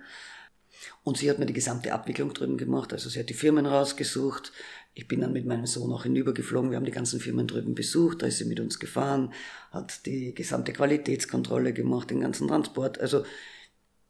[1.03, 2.93] Und sie hat mir die gesamte Abwicklung drüben gemacht.
[2.93, 4.51] Also sie hat die Firmen rausgesucht.
[4.93, 6.69] Ich bin dann mit meinem Sohn auch hinübergeflogen.
[6.69, 8.21] Wir haben die ganzen Firmen drüben besucht.
[8.21, 9.33] Da ist sie mit uns gefahren,
[9.71, 12.99] hat die gesamte Qualitätskontrolle gemacht, den ganzen Transport.
[12.99, 13.25] Also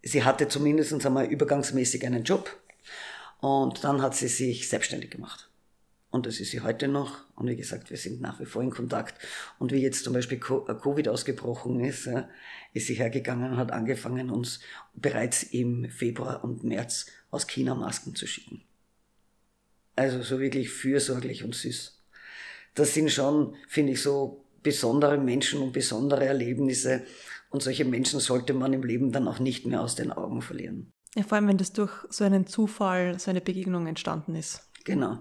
[0.01, 2.53] sie hatte zumindest einmal übergangsmäßig einen Job.
[3.39, 5.49] Und dann hat sie sich selbstständig gemacht.
[6.13, 7.25] Und das ist sie heute noch.
[7.35, 9.15] Und wie gesagt, wir sind nach wie vor in Kontakt.
[9.57, 12.07] Und wie jetzt zum Beispiel äh, Covid ausgebrochen ist,
[12.71, 14.59] ist sie hergegangen und hat angefangen, uns
[14.93, 18.61] bereits im Februar und März aus China Masken zu schicken.
[19.95, 21.99] Also so wirklich fürsorglich und süß.
[22.75, 27.01] Das sind schon, finde ich, so besondere Menschen und besondere Erlebnisse.
[27.49, 30.93] Und solche Menschen sollte man im Leben dann auch nicht mehr aus den Augen verlieren.
[31.15, 34.69] Ja, vor allem, wenn das durch so einen Zufall, so eine Begegnung entstanden ist.
[34.83, 35.19] Genau.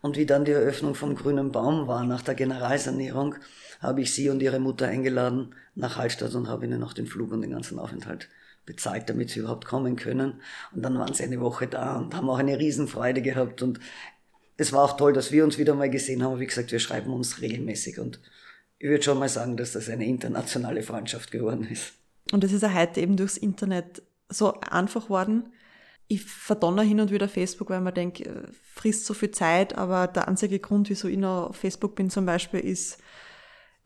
[0.00, 3.34] Und wie dann die Eröffnung vom Grünen Baum war, nach der Generalsanierung,
[3.80, 7.32] habe ich sie und ihre Mutter eingeladen nach Hallstatt und habe ihnen noch den Flug
[7.32, 8.28] und den ganzen Aufenthalt
[8.64, 10.40] bezahlt, damit sie überhaupt kommen können.
[10.72, 13.60] Und dann waren sie eine Woche da und haben auch eine Riesenfreude gehabt.
[13.60, 13.80] Und
[14.56, 16.40] es war auch toll, dass wir uns wieder mal gesehen haben.
[16.40, 18.20] Wie gesagt, wir schreiben uns regelmäßig und
[18.78, 21.92] ich würde schon mal sagen, dass das eine internationale Freundschaft geworden ist.
[22.32, 25.48] Und es ist ja heute eben durchs Internet so einfach worden,
[26.08, 28.42] Ich verdonner hin und wieder Facebook, weil man denkt, äh,
[28.74, 32.26] frisst so viel Zeit, aber der einzige Grund, wieso ich noch auf Facebook bin zum
[32.26, 32.98] Beispiel, ist,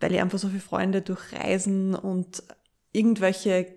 [0.00, 2.42] weil ich einfach so viele Freunde durch Reisen und
[2.92, 3.74] irgendwelche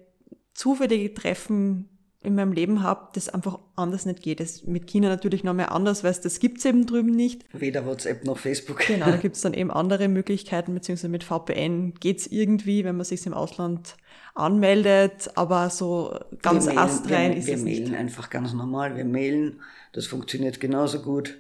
[0.54, 1.90] zufällige Treffen
[2.22, 4.42] in meinem Leben habe, das einfach anders nicht geht.
[4.42, 7.46] Das mit China natürlich noch mehr anders, weil das gibt's eben drüben nicht.
[7.54, 8.80] Weder WhatsApp noch Facebook.
[8.86, 13.26] Genau, da gibt's dann eben andere Möglichkeiten, beziehungsweise mit VPN geht's irgendwie, wenn man sich
[13.26, 13.96] im Ausland
[14.40, 17.96] anmeldet, aber so ganz wir astrein wir, ist wir es mailen nicht.
[17.96, 18.96] einfach ganz normal.
[18.96, 19.62] Wir mailen,
[19.94, 21.40] das funktioniert genauso gut.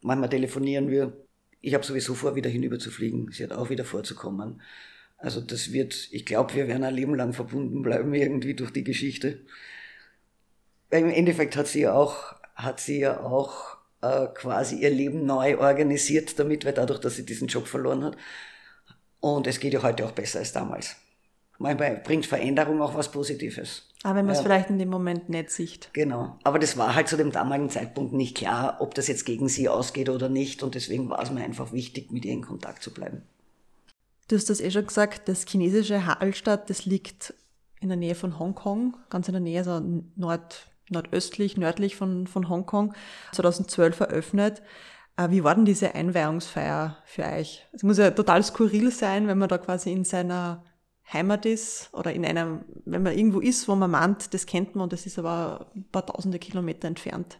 [0.00, 1.12] Manchmal telefonieren wir.
[1.60, 3.30] Ich habe sowieso vor, wieder hinüber zu fliegen.
[3.30, 4.60] Sie hat auch wieder vorzukommen.
[5.16, 8.84] Also das wird, ich glaube, wir werden ein Leben lang verbunden bleiben irgendwie durch die
[8.84, 9.40] Geschichte.
[10.90, 15.58] Im Endeffekt hat sie ja auch, hat sie ja auch äh, quasi ihr Leben neu
[15.58, 18.16] organisiert damit, weil dadurch, dass sie diesen Job verloren hat.
[19.20, 20.96] Und es geht ja heute auch besser als damals.
[21.58, 23.88] Manchmal bringt Veränderung auch was Positives.
[24.02, 24.44] Aber wenn man es Ja.
[24.44, 25.88] vielleicht in dem Moment nicht sieht.
[25.94, 26.38] Genau.
[26.44, 29.68] Aber das war halt zu dem damaligen Zeitpunkt nicht klar, ob das jetzt gegen sie
[29.68, 30.62] ausgeht oder nicht.
[30.62, 33.22] Und deswegen war es mir einfach wichtig, mit ihr in Kontakt zu bleiben.
[34.28, 37.34] Du hast das eh schon gesagt, das chinesische Hallstatt, das liegt
[37.80, 39.80] in der Nähe von Hongkong, ganz in der Nähe, also
[40.16, 42.94] nord, nordöstlich, nördlich von, von Hongkong,
[43.32, 44.62] 2012 eröffnet.
[45.16, 47.66] Äh, Wie war denn diese Einweihungsfeier für euch?
[47.72, 50.64] Es muss ja total skurril sein, wenn man da quasi in seiner
[51.12, 54.84] Heimat ist oder in einem, wenn man irgendwo ist, wo man meint, das kennt man
[54.84, 57.38] und das ist aber ein paar tausende Kilometer entfernt.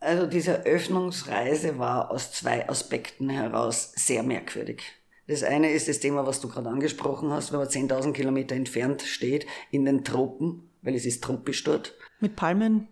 [0.00, 4.82] Also diese Öffnungsreise war aus zwei Aspekten heraus sehr merkwürdig.
[5.26, 9.02] Das eine ist das Thema, was du gerade angesprochen hast, wenn man 10.000 Kilometer entfernt
[9.02, 11.94] steht, in den Tropen, weil es ist tropisch dort.
[12.20, 12.88] Mit Palmen,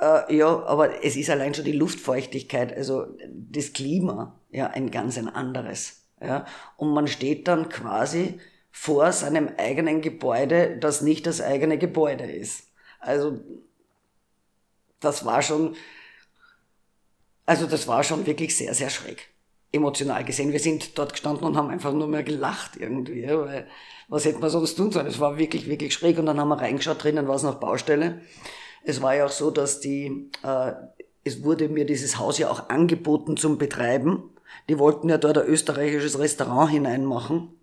[0.00, 5.18] Äh, ja, aber es ist allein schon die Luftfeuchtigkeit, also das Klima, ja, ein ganz
[5.18, 5.99] ein anderes.
[6.20, 6.46] Ja.
[6.76, 8.38] Und man steht dann quasi
[8.70, 12.68] vor seinem eigenen Gebäude, das nicht das eigene Gebäude ist.
[13.00, 13.40] Also
[15.00, 15.76] das war schon,
[17.46, 19.28] also das war schon wirklich sehr, sehr schräg.
[19.72, 20.52] Emotional gesehen.
[20.52, 23.68] Wir sind dort gestanden und haben einfach nur mehr gelacht irgendwie, weil
[24.08, 25.06] was hätten wir sonst tun sollen?
[25.06, 28.20] Es war wirklich, wirklich schräg und dann haben wir reingeschaut, drinnen war es noch Baustelle.
[28.82, 30.72] Es war ja auch so, dass die, äh,
[31.22, 34.29] es wurde mir dieses Haus ja auch angeboten zum Betreiben.
[34.68, 37.60] Die wollten ja dort ein österreichisches Restaurant hineinmachen.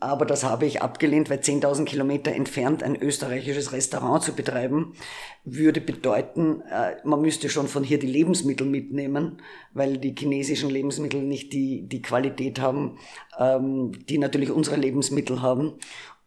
[0.00, 4.92] Aber das habe ich abgelehnt, weil 10.000 Kilometer entfernt ein österreichisches Restaurant zu betreiben,
[5.44, 9.40] würde bedeuten, äh, man müsste schon von hier die Lebensmittel mitnehmen,
[9.72, 12.98] weil die chinesischen Lebensmittel nicht die, die Qualität haben,
[13.38, 15.78] ähm, die natürlich unsere Lebensmittel haben.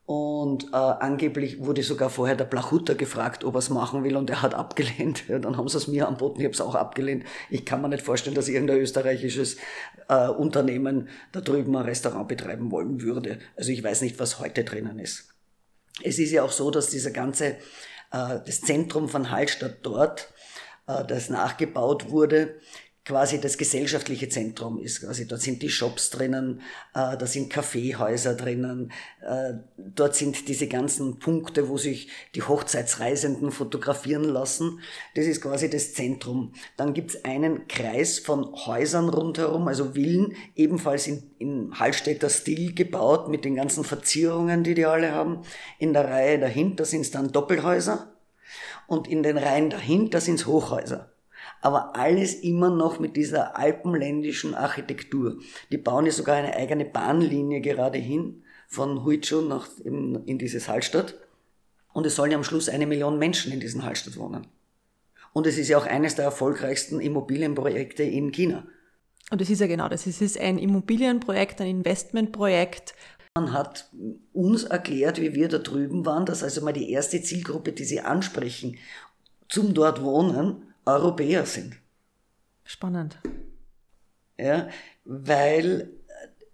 [0.07, 4.29] Und äh, angeblich wurde sogar vorher der Blachutter gefragt, ob er es machen will, und
[4.29, 5.27] er hat abgelehnt.
[5.27, 7.25] Ja, dann haben sie es mir anboten, ich habe es auch abgelehnt.
[7.49, 9.57] Ich kann mir nicht vorstellen, dass irgendein österreichisches
[10.07, 13.39] äh, Unternehmen da drüben ein Restaurant betreiben wollen würde.
[13.57, 15.27] Also ich weiß nicht, was heute drinnen ist.
[16.01, 17.57] Es ist ja auch so, dass dieser ganze, äh,
[18.45, 20.31] das Zentrum von Hallstatt dort,
[20.87, 22.55] äh, das nachgebaut wurde,
[23.07, 24.99] quasi das gesellschaftliche Zentrum ist.
[24.99, 26.59] Quasi dort sind die Shops drinnen,
[26.93, 28.91] äh, da sind Kaffeehäuser drinnen,
[29.21, 34.81] äh, dort sind diese ganzen Punkte, wo sich die Hochzeitsreisenden fotografieren lassen.
[35.15, 36.51] Das ist quasi das Zentrum.
[36.75, 43.29] Dann gibt's einen Kreis von Häusern rundherum, also Villen, ebenfalls in, in Hallstätter Stil gebaut,
[43.29, 45.43] mit den ganzen Verzierungen, die die alle haben.
[45.79, 48.11] In der Reihe dahinter sind's dann Doppelhäuser
[48.85, 51.09] und in den Reihen dahinter sind's Hochhäuser
[51.67, 55.37] aber alles immer noch mit dieser alpenländischen Architektur.
[55.69, 60.69] Die bauen ja sogar eine eigene Bahnlinie gerade hin von Huichu nach in, in dieses
[60.69, 61.15] Hallstatt.
[61.91, 64.47] Und es sollen ja am Schluss eine Million Menschen in diesem Hallstatt wohnen.
[65.33, 68.65] Und es ist ja auch eines der erfolgreichsten Immobilienprojekte in China.
[69.29, 72.95] und das ist ja genau das, es ist ein Immobilienprojekt, ein Investmentprojekt,
[73.35, 73.89] Man hat
[74.31, 77.99] uns erklärt, wie wir da drüben waren, dass also mal die erste Zielgruppe, die sie
[77.99, 78.77] ansprechen,
[79.49, 81.77] zum dort wohnen, Europäer sind.
[82.63, 83.19] spannend.
[84.37, 84.69] ja,
[85.05, 85.89] weil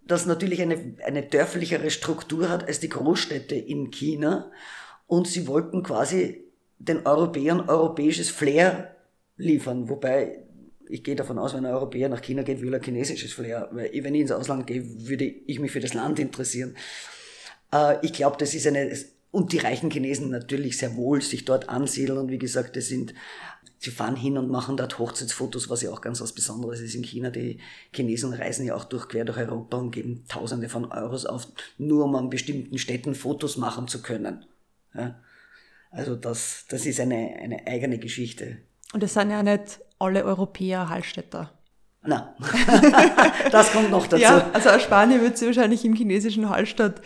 [0.06, 4.50] das natürlich eine, eine dörflichere Struktur hat als die Großstädte in China
[5.06, 6.44] und sie wollten quasi
[6.78, 8.96] den Europäern europäisches Flair
[9.36, 10.44] liefern, wobei
[10.88, 13.90] ich gehe davon aus, wenn ein Europäer nach China geht, will er chinesisches Flair, weil
[14.04, 16.76] wenn ich ins Ausland gehe, würde ich mich für das Land interessieren.
[17.72, 18.94] Äh, ich glaube, das ist eine,
[19.34, 23.14] und die reichen Chinesen natürlich sehr wohl sich dort ansiedeln und wie gesagt, das sind,
[23.78, 27.02] sie fahren hin und machen dort Hochzeitsfotos, was ja auch ganz was Besonderes ist in
[27.02, 27.30] China.
[27.30, 27.58] Die
[27.92, 32.04] Chinesen reisen ja auch durch, quer durch Europa und geben Tausende von Euros auf, nur
[32.04, 34.46] um an bestimmten Städten Fotos machen zu können.
[34.94, 35.20] Ja.
[35.90, 38.58] Also das, das ist eine, eine eigene Geschichte.
[38.92, 41.52] Und es sind ja nicht alle Europäer Hallstätter.
[42.02, 42.36] Na,
[43.50, 44.22] das kommt noch dazu.
[44.22, 47.00] Ja, also ein Spanier wird sich wahrscheinlich im chinesischen Hallstatt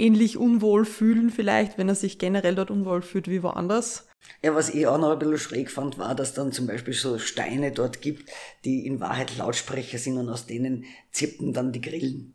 [0.00, 4.08] ähnlich unwohl fühlen, vielleicht, wenn er sich generell dort unwohl fühlt wie woanders.
[4.42, 7.18] Ja, was ich auch noch ein bisschen schräg fand, war, dass dann zum Beispiel so
[7.18, 8.30] Steine dort gibt,
[8.64, 12.34] die in Wahrheit Lautsprecher sind und aus denen zirpen dann die Grillen.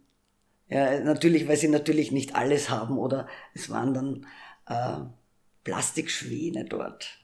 [0.67, 4.25] Ja, natürlich, weil sie natürlich nicht alles haben oder es waren dann
[4.67, 5.05] äh,
[5.63, 7.19] Plastikschwäne dort.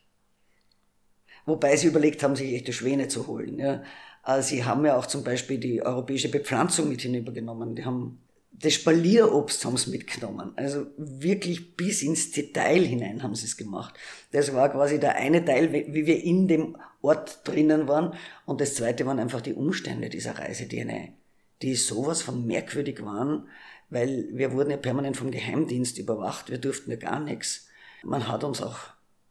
[1.46, 3.58] Wobei sie überlegt haben, sich echte Schwäne zu holen.
[3.58, 3.84] Ja.
[4.26, 7.76] Äh, sie haben ja auch zum Beispiel die europäische Bepflanzung mit hinübergenommen.
[7.76, 8.22] Die haben
[8.62, 10.54] das Spalierobst haben sie mitgenommen.
[10.56, 13.96] Also wirklich bis ins Detail hinein haben sie es gemacht.
[14.32, 18.14] Das war quasi der eine Teil, wie wir in dem Ort drinnen waren.
[18.46, 21.14] Und das zweite waren einfach die Umstände dieser Reise, die eine,
[21.62, 23.48] die sowas von merkwürdig waren,
[23.90, 26.50] weil wir wurden ja permanent vom Geheimdienst überwacht.
[26.50, 27.68] Wir durften ja gar nichts.
[28.04, 28.78] Man hat uns auch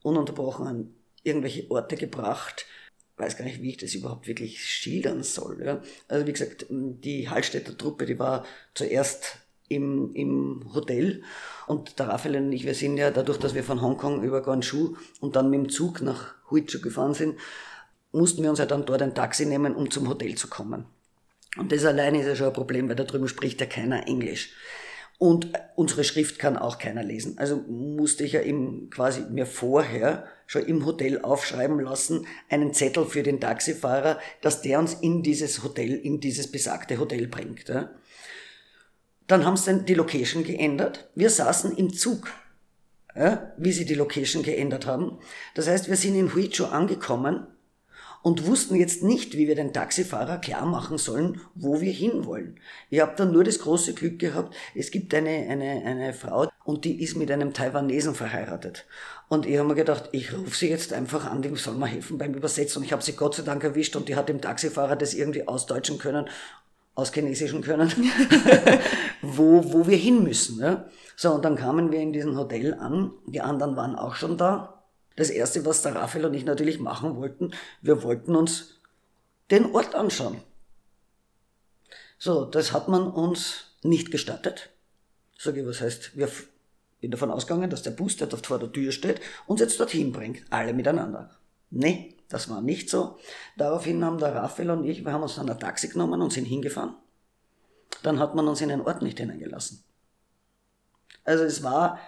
[0.03, 2.67] ununterbrochen an irgendwelche Orte gebracht,
[3.21, 5.63] weiß gar nicht, wie ich das überhaupt wirklich schildern soll.
[5.65, 5.83] Ja.
[6.09, 8.45] Also wie gesagt, die Hallstätter Truppe, die war
[8.75, 11.23] zuerst im, im Hotel
[11.67, 14.97] und der Raphael und ich, wir sind ja dadurch, dass wir von Hongkong über Guangzhou
[15.21, 17.39] und dann mit dem Zug nach Huizhou gefahren sind,
[18.13, 20.87] mussten wir uns ja dann dort ein Taxi nehmen, um zum Hotel zu kommen.
[21.57, 24.51] Und das alleine ist ja schon ein Problem, weil da drüben spricht ja keiner Englisch.
[25.21, 27.37] Und unsere Schrift kann auch keiner lesen.
[27.37, 33.05] Also musste ich ja eben quasi mir vorher schon im Hotel aufschreiben lassen, einen Zettel
[33.05, 37.69] für den Taxifahrer, dass der uns in dieses Hotel, in dieses besagte Hotel bringt.
[37.69, 37.91] Ja.
[39.27, 41.11] Dann haben sie dann die Location geändert.
[41.15, 42.33] Wir saßen im Zug,
[43.15, 45.19] ja, wie sie die Location geändert haben.
[45.55, 47.47] Das heißt, wir sind in Huizhou angekommen
[48.23, 52.61] und wussten jetzt nicht, wie wir den Taxifahrer klar machen sollen, wo wir hinwollen.
[52.91, 56.85] Ich habe dann nur das große Glück gehabt, es gibt eine, eine, eine Frau und
[56.85, 58.87] die ist mit einem Taiwanesen verheiratet.
[59.29, 62.19] Und ich habe mir gedacht, ich rufe sie jetzt einfach an, die soll mir helfen
[62.19, 62.79] beim Übersetzen.
[62.79, 65.47] Und ich habe sie Gott sei Dank erwischt und die hat dem Taxifahrer das irgendwie
[65.47, 66.29] ausdeutschen können,
[66.95, 67.91] aus Chinesischen können,
[69.23, 70.61] wo, wo wir hin müssen.
[70.61, 70.85] Ja.
[71.17, 74.80] So, und dann kamen wir in diesem Hotel an, die anderen waren auch schon da
[75.17, 77.53] das Erste, was der Raphael und ich natürlich machen wollten,
[77.83, 78.81] wir wollten uns
[79.51, 80.41] den Ort anschauen.
[82.19, 84.71] So, das hat man uns nicht gestattet.
[85.39, 86.31] Sage ich, was heißt, wir
[87.01, 90.13] bin davon ausgegangen, dass der Bus, der dort vor der Tür steht, uns jetzt dorthin
[90.13, 91.31] bringt, alle miteinander.
[91.71, 93.19] Nee, das war nicht so.
[93.57, 96.45] Daraufhin haben der Raphael und ich, wir haben uns dann ein Taxi genommen und sind
[96.45, 96.95] hingefahren.
[98.03, 99.83] Dann hat man uns in den Ort nicht hineingelassen.
[101.25, 101.99] Also es war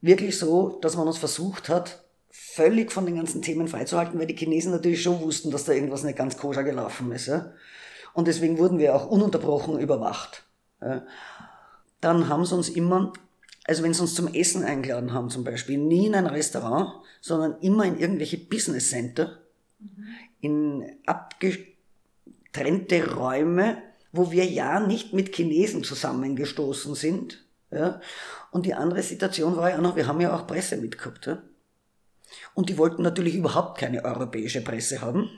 [0.00, 4.36] wirklich so, dass man uns versucht hat, völlig von den ganzen Themen freizuhalten, weil die
[4.36, 7.26] Chinesen natürlich schon wussten, dass da irgendwas nicht ganz koscher gelaufen ist.
[7.26, 7.52] Ja?
[8.14, 10.44] Und deswegen wurden wir auch ununterbrochen überwacht.
[10.80, 11.04] Ja?
[12.00, 13.12] Dann haben sie uns immer,
[13.64, 17.56] also wenn sie uns zum Essen eingeladen haben zum Beispiel, nie in ein Restaurant, sondern
[17.60, 19.40] immer in irgendwelche Business Center,
[20.40, 27.44] in abgetrennte Räume, wo wir ja nicht mit Chinesen zusammengestoßen sind.
[27.70, 28.00] Ja?
[28.50, 31.26] Und die andere Situation war ja auch noch, wir haben ja auch Presse mitgehabt.
[31.26, 31.42] Ja?
[32.54, 35.30] Und die wollten natürlich überhaupt keine europäische Presse haben.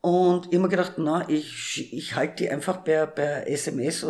[0.00, 4.06] Und mir gedacht, na, ich, ich halte die einfach per, per SMS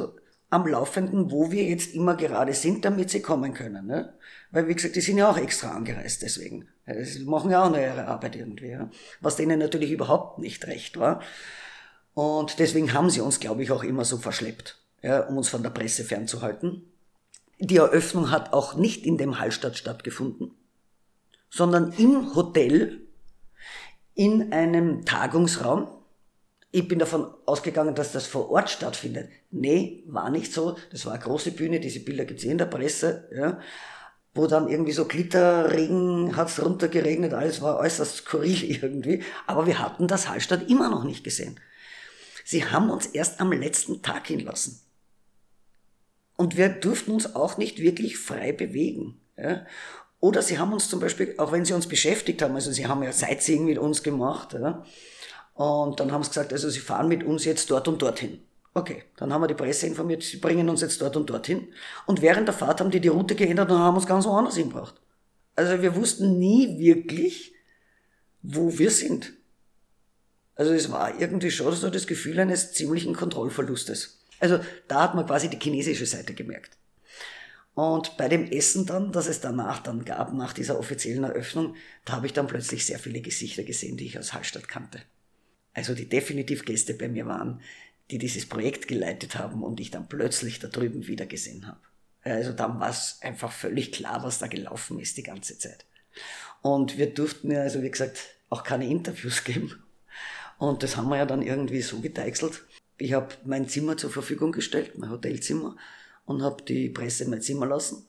[0.49, 3.87] am Laufenden, wo wir jetzt immer gerade sind, damit sie kommen können.
[3.87, 4.12] Ne?
[4.51, 6.68] Weil, wie gesagt, die sind ja auch extra angereist deswegen.
[7.03, 8.70] Sie machen ja auch noch ihre Arbeit irgendwie.
[8.70, 8.91] Ja?
[9.20, 11.20] Was denen natürlich überhaupt nicht recht war.
[12.14, 15.62] Und deswegen haben sie uns, glaube ich, auch immer so verschleppt, ja, um uns von
[15.62, 16.83] der Presse fernzuhalten.
[17.61, 20.51] Die Eröffnung hat auch nicht in dem Hallstatt stattgefunden
[21.51, 23.01] sondern im Hotel
[24.14, 25.88] in einem Tagungsraum.
[26.70, 29.28] Ich bin davon ausgegangen, dass das vor Ort stattfindet.
[29.51, 30.76] Nee, war nicht so.
[30.92, 33.59] Das war eine große Bühne, diese Bilder gibt's eh in der Presse, ja,
[34.34, 39.24] wo dann irgendwie so Glitterregen hat's runtergeregnet, alles war äußerst skurril irgendwie.
[39.48, 41.59] Aber wir hatten das Hallstatt immer noch nicht gesehen.
[42.44, 44.80] Sie haben uns erst am letzten Tag hinlassen.
[46.36, 49.20] Und wir durften uns auch nicht wirklich frei bewegen.
[49.36, 49.66] Ja.
[50.21, 53.03] Oder sie haben uns zum Beispiel, auch wenn sie uns beschäftigt haben, also sie haben
[53.03, 54.85] ja Sightseeing mit uns gemacht, ja,
[55.55, 58.41] und dann haben sie gesagt, also sie fahren mit uns jetzt dort und dorthin.
[58.73, 61.68] Okay, dann haben wir die Presse informiert, sie bringen uns jetzt dort und dorthin.
[62.07, 64.95] Und während der Fahrt haben die die Route geändert und haben uns ganz woanders hingebracht.
[65.57, 67.53] Also wir wussten nie wirklich,
[68.43, 69.33] wo wir sind.
[70.55, 74.21] Also es war irgendwie schon so das Gefühl eines ziemlichen Kontrollverlustes.
[74.39, 76.79] Also da hat man quasi die chinesische Seite gemerkt.
[77.81, 82.12] Und bei dem Essen dann, das es danach dann gab, nach dieser offiziellen Eröffnung, da
[82.12, 85.01] habe ich dann plötzlich sehr viele Gesichter gesehen, die ich aus Hallstatt kannte.
[85.72, 87.62] Also die definitiv Gäste bei mir waren,
[88.11, 91.81] die dieses Projekt geleitet haben und ich dann plötzlich da drüben wieder gesehen habe.
[92.22, 95.87] Also dann war es einfach völlig klar, was da gelaufen ist die ganze Zeit.
[96.61, 98.18] Und wir durften ja, also wie gesagt,
[98.51, 99.83] auch keine Interviews geben.
[100.59, 102.62] Und das haben wir ja dann irgendwie so gedeichselt.
[102.99, 105.78] Ich habe mein Zimmer zur Verfügung gestellt, mein Hotelzimmer,
[106.25, 108.07] und habe die Presse in mein Zimmer lassen.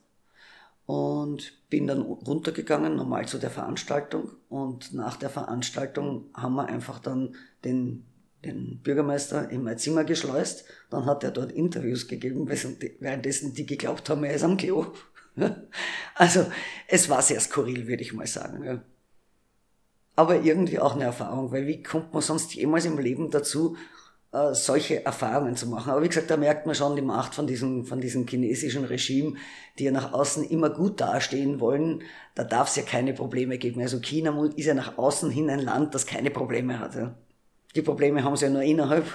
[0.85, 4.31] und bin dann runtergegangen, normal zu der Veranstaltung.
[4.49, 8.05] Und nach der Veranstaltung haben wir einfach dann den,
[8.43, 10.65] den Bürgermeister in mein Zimmer geschleust.
[10.89, 14.87] Dann hat er dort Interviews gegeben, währenddessen die geglaubt haben, er ist am Klo.
[16.15, 16.45] Also
[16.87, 18.81] es war sehr skurril, würde ich mal sagen.
[20.15, 23.77] Aber irgendwie auch eine Erfahrung, weil wie kommt man sonst jemals im Leben dazu,
[24.33, 25.91] äh, solche Erfahrungen zu machen.
[25.91, 29.35] Aber wie gesagt, da merkt man schon die Macht von diesem, von diesem chinesischen Regime,
[29.77, 32.03] die ja nach außen immer gut dastehen wollen.
[32.33, 33.81] Da darf es ja keine Probleme geben.
[33.81, 36.95] Also China ist ja nach außen hin ein Land, das keine Probleme hat.
[36.95, 37.13] Ja.
[37.75, 39.05] Die Probleme haben sie ja nur innerhalb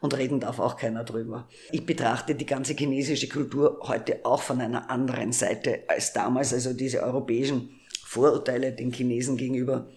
[0.00, 1.48] und reden darf auch keiner drüber.
[1.72, 6.72] Ich betrachte die ganze chinesische Kultur heute auch von einer anderen Seite als damals, also
[6.72, 9.88] diese europäischen Vorurteile den Chinesen gegenüber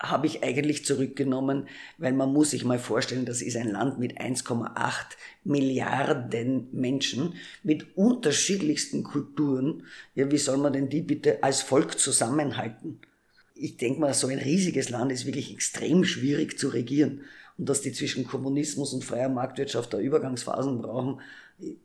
[0.00, 1.68] habe ich eigentlich zurückgenommen,
[1.98, 4.92] weil man muss sich mal vorstellen, das ist ein Land mit 1,8
[5.44, 7.34] Milliarden Menschen,
[7.64, 9.84] mit unterschiedlichsten Kulturen.
[10.14, 13.00] Ja, wie soll man denn die bitte als Volk zusammenhalten?
[13.54, 17.22] Ich denke mal, so ein riesiges Land ist wirklich extrem schwierig zu regieren.
[17.56, 21.20] Und dass die zwischen Kommunismus und freier Marktwirtschaft da Übergangsphasen brauchen,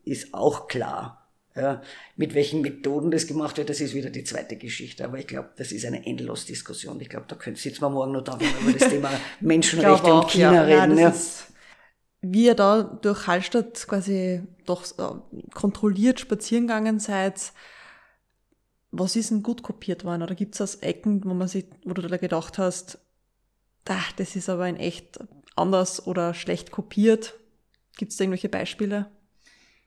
[0.04, 1.23] ist auch klar.
[1.56, 1.82] Ja,
[2.16, 5.04] mit welchen Methoden das gemacht wird, das ist wieder die zweite Geschichte.
[5.04, 7.00] Aber ich glaube, das ist eine endlos Diskussion.
[7.00, 10.12] Ich glaube, da können, sitzen wir morgen noch da, wenn wir über das Thema Menschenrechte
[10.12, 10.98] und China ja, reden.
[10.98, 11.52] Ja, ist,
[12.22, 17.52] wie ihr da durch Hallstatt quasi doch äh, kontrolliert spazieren gegangen seid,
[18.90, 20.22] was ist denn gut kopiert worden?
[20.22, 22.98] Oder gibt es aus Ecken, wo man sich, wo du da gedacht hast,
[23.88, 25.20] ach, das ist aber in echt
[25.54, 27.34] anders oder schlecht kopiert?
[27.96, 29.10] Gibt es da irgendwelche Beispiele?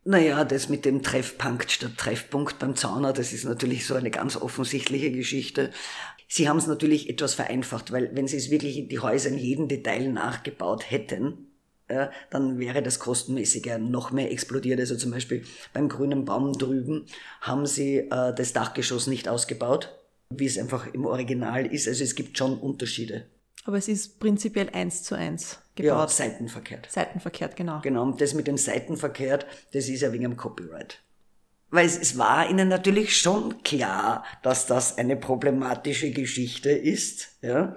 [0.10, 4.38] Naja, das mit dem Treffpunkt statt Treffpunkt beim Zauner, das ist natürlich so eine ganz
[4.38, 5.70] offensichtliche Geschichte.
[6.30, 9.68] Sie haben es natürlich etwas vereinfacht, weil wenn Sie es wirklich die Häuser in jedem
[9.68, 11.50] Detail nachgebaut hätten,
[11.90, 14.80] ja, dann wäre das kostenmäßig ja noch mehr explodiert.
[14.80, 15.44] Also zum Beispiel
[15.74, 17.06] beim grünen Baum drüben
[17.42, 19.94] haben Sie äh, das Dachgeschoss nicht ausgebaut,
[20.34, 21.86] wie es einfach im Original ist.
[21.86, 23.26] Also es gibt schon Unterschiede.
[23.66, 25.98] Aber es ist prinzipiell eins zu eins gebaut.
[25.98, 26.92] Ja, seitenverkehrt.
[26.92, 27.80] Seitenverkehrt, genau.
[27.82, 31.02] Genau, und das mit dem Seitenverkehrt, das ist ja wegen dem Copyright.
[31.70, 37.38] Weil es, es war ihnen natürlich schon klar, dass das eine problematische Geschichte ist.
[37.42, 37.76] Ja.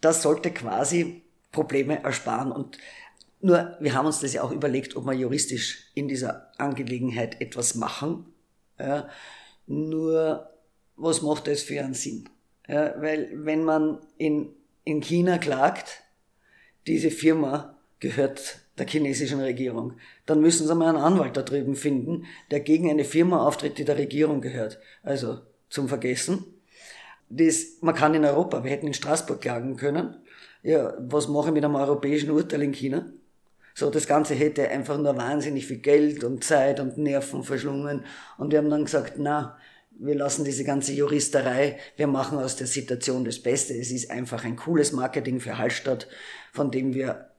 [0.00, 2.52] Das sollte quasi Probleme ersparen.
[2.52, 2.78] Und
[3.40, 7.74] nur, wir haben uns das ja auch überlegt, ob wir juristisch in dieser Angelegenheit etwas
[7.74, 8.26] machen.
[8.78, 9.08] Ja.
[9.66, 10.50] Nur,
[10.96, 12.28] was macht das für einen Sinn?
[12.68, 14.54] Ja, weil wenn man in
[14.84, 16.01] in China klagt,
[16.86, 19.94] diese Firma gehört der chinesischen Regierung.
[20.26, 23.84] Dann müssen sie mal einen Anwalt da drüben finden, der gegen eine Firma auftritt, die
[23.84, 24.78] der Regierung gehört.
[25.02, 26.44] Also zum Vergessen.
[27.28, 30.16] Das, man kann in Europa, wir hätten in Straßburg klagen können.
[30.62, 33.06] Ja, was mache ich mit einem europäischen Urteil in China?
[33.74, 38.04] So, das Ganze hätte einfach nur wahnsinnig viel Geld und Zeit und Nerven verschlungen.
[38.36, 39.56] Und wir haben dann gesagt, na,
[40.02, 43.74] wir lassen diese ganze Juristerei, wir machen aus der Situation das Beste.
[43.74, 46.08] Es ist einfach ein cooles Marketing für Hallstatt,
[46.52, 47.30] von dem wir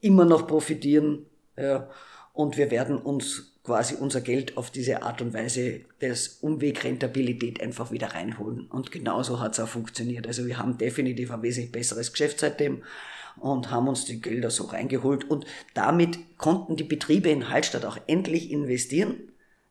[0.00, 1.26] immer noch profitieren.
[1.56, 1.90] Ja,
[2.32, 7.90] und wir werden uns quasi unser Geld auf diese Art und Weise des Umwegrentabilität einfach
[7.90, 8.66] wieder reinholen.
[8.66, 10.26] Und genauso hat es auch funktioniert.
[10.26, 12.82] Also wir haben definitiv ein wesentlich besseres Geschäft seitdem
[13.38, 15.28] und haben uns die Gelder so reingeholt.
[15.28, 19.16] Und damit konnten die Betriebe in Hallstatt auch endlich investieren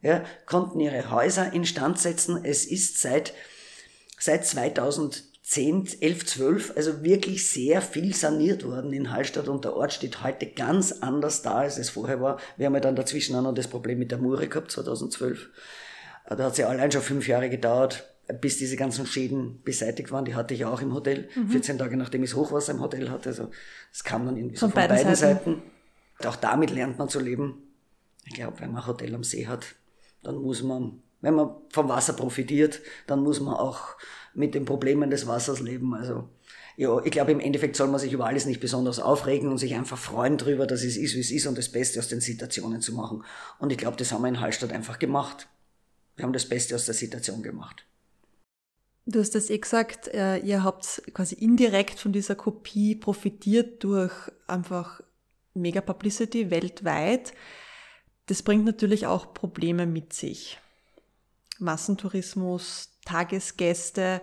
[0.04, 2.44] ja, konnten ihre Häuser instand setzen.
[2.44, 3.34] Es ist seit,
[4.20, 9.94] seit 2010, 11, 12, also wirklich sehr viel saniert worden in Hallstatt und der Ort
[9.94, 12.38] steht heute ganz anders da, als es vorher war.
[12.58, 15.50] Wir haben ja dann dazwischen auch noch das Problem mit der Mure gehabt, 2012.
[16.28, 18.04] Da hat es ja allein schon fünf Jahre gedauert,
[18.42, 20.26] bis diese ganzen Schäden beseitigt waren.
[20.26, 21.50] Die hatte ich auch im Hotel, mhm.
[21.50, 23.30] 14 Tage nachdem ich das Hochwasser im Hotel hatte.
[23.30, 23.52] Also
[23.92, 25.62] es kam dann irgendwie von, so von beiden, beiden Seiten.
[26.20, 26.28] Seiten.
[26.28, 27.64] Auch damit lernt man zu leben.
[28.26, 29.76] Ich glaube, wenn man ein Hotel am See hat,
[30.24, 33.96] dann muss man, wenn man vom Wasser profitiert, dann muss man auch
[34.34, 35.94] mit den Problemen des Wassers leben.
[35.94, 36.30] Also
[36.76, 39.76] ja, ich glaube, im Endeffekt soll man sich über alles nicht besonders aufregen und sich
[39.76, 42.82] einfach freuen darüber, dass es ist, wie es ist und das Beste aus den Situationen
[42.82, 43.24] zu machen.
[43.60, 45.48] Und ich glaube, das haben wir in Hallstatt einfach gemacht.
[46.16, 47.86] Wir haben das Beste aus der Situation gemacht.
[49.06, 54.14] Du hast das eh gesagt, äh, ihr habt quasi indirekt von dieser Kopie profitiert durch
[54.48, 55.02] einfach
[55.54, 57.34] Mega Publicity weltweit.
[58.28, 60.60] Das bringt natürlich auch Probleme mit sich.
[61.60, 64.22] Massentourismus, Tagesgäste.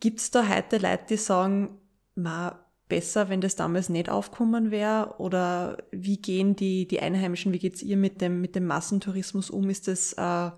[0.00, 1.78] Gibt es da heute Leute, die sagen,
[2.14, 5.14] ma, besser, wenn das damals nicht aufkommen wäre?
[5.18, 9.70] Oder wie gehen die, die Einheimischen, wie geht's ihr mit dem, mit dem Massentourismus um?
[9.70, 10.50] Ist das äh,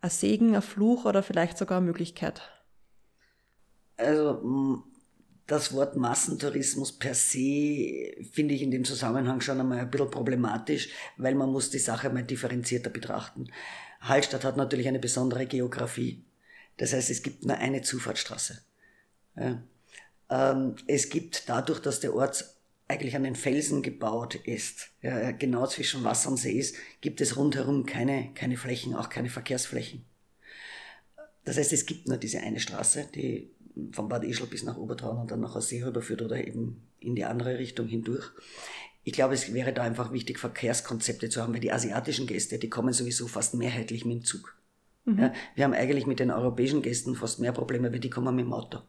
[0.00, 2.42] ein Segen, ein Fluch oder vielleicht sogar eine Möglichkeit?
[3.96, 4.84] Also
[5.48, 10.90] das Wort Massentourismus per se finde ich in dem Zusammenhang schon einmal ein bisschen problematisch,
[11.16, 13.50] weil man muss die Sache mal differenzierter betrachten.
[14.00, 16.22] Hallstatt hat natürlich eine besondere Geografie.
[16.76, 18.60] Das heißt, es gibt nur eine Zufahrtsstraße.
[20.30, 22.44] Ähm, es gibt dadurch, dass der Ort
[22.86, 24.90] eigentlich an den Felsen gebaut ist,
[25.38, 30.04] genau zwischen Wasser und See ist, gibt es rundherum keine, keine Flächen, auch keine Verkehrsflächen.
[31.44, 33.50] Das heißt, es gibt nur diese eine Straße, die
[33.92, 37.24] von Bad Ischl bis nach Obertraun und dann nach See rüberführt oder eben in die
[37.24, 38.30] andere Richtung hindurch.
[39.04, 42.68] Ich glaube, es wäre da einfach wichtig, Verkehrskonzepte zu haben, weil die asiatischen Gäste, die
[42.68, 44.56] kommen sowieso fast mehrheitlich mit dem Zug.
[45.04, 45.18] Mhm.
[45.18, 48.44] Ja, wir haben eigentlich mit den europäischen Gästen fast mehr Probleme, weil die kommen mit
[48.44, 48.80] dem Auto.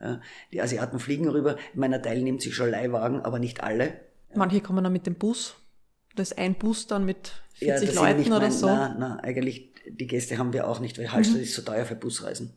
[0.00, 0.20] Ja,
[0.52, 1.56] die Asiaten fliegen rüber.
[1.74, 4.00] Meiner Teil nimmt sich schon Leihwagen, aber nicht alle.
[4.34, 5.56] Manche kommen dann mit dem Bus.
[6.14, 8.66] Das ist ein Bus dann mit 40 ja, Leuten oder mein, so.
[8.66, 11.42] Nein, nein, eigentlich, die Gäste haben wir auch nicht, weil Hallstatt mhm.
[11.42, 12.52] ist so teuer für Busreisen.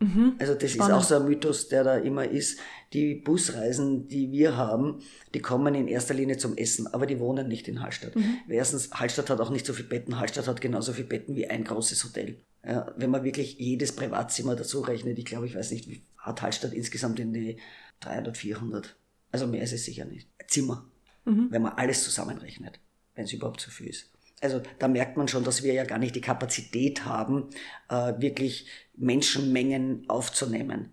[0.00, 0.34] Mhm.
[0.38, 0.92] Also das Spannend.
[0.92, 2.58] ist auch so ein Mythos, der da immer ist.
[2.92, 5.00] Die Busreisen, die wir haben,
[5.34, 8.14] die kommen in erster Linie zum Essen, aber die wohnen nicht in Hallstatt.
[8.14, 8.38] Mhm.
[8.48, 10.18] Erstens, Hallstatt hat auch nicht so viele Betten.
[10.18, 12.38] Hallstatt hat genauso viele Betten wie ein großes Hotel.
[12.66, 16.40] Ja, wenn man wirklich jedes Privatzimmer dazu rechnet, ich glaube, ich weiß nicht, wie hat
[16.42, 17.58] Hallstatt insgesamt in die
[18.00, 18.96] 300, 400.
[19.32, 20.28] Also mehr ist es sicher nicht.
[20.48, 20.86] Zimmer.
[21.24, 21.48] Mhm.
[21.50, 22.80] Wenn man alles zusammenrechnet.
[23.14, 24.10] Wenn es überhaupt so viel ist.
[24.40, 27.48] Also da merkt man schon, dass wir ja gar nicht die Kapazität haben,
[27.88, 28.66] äh, wirklich
[28.96, 30.90] Menschenmengen aufzunehmen.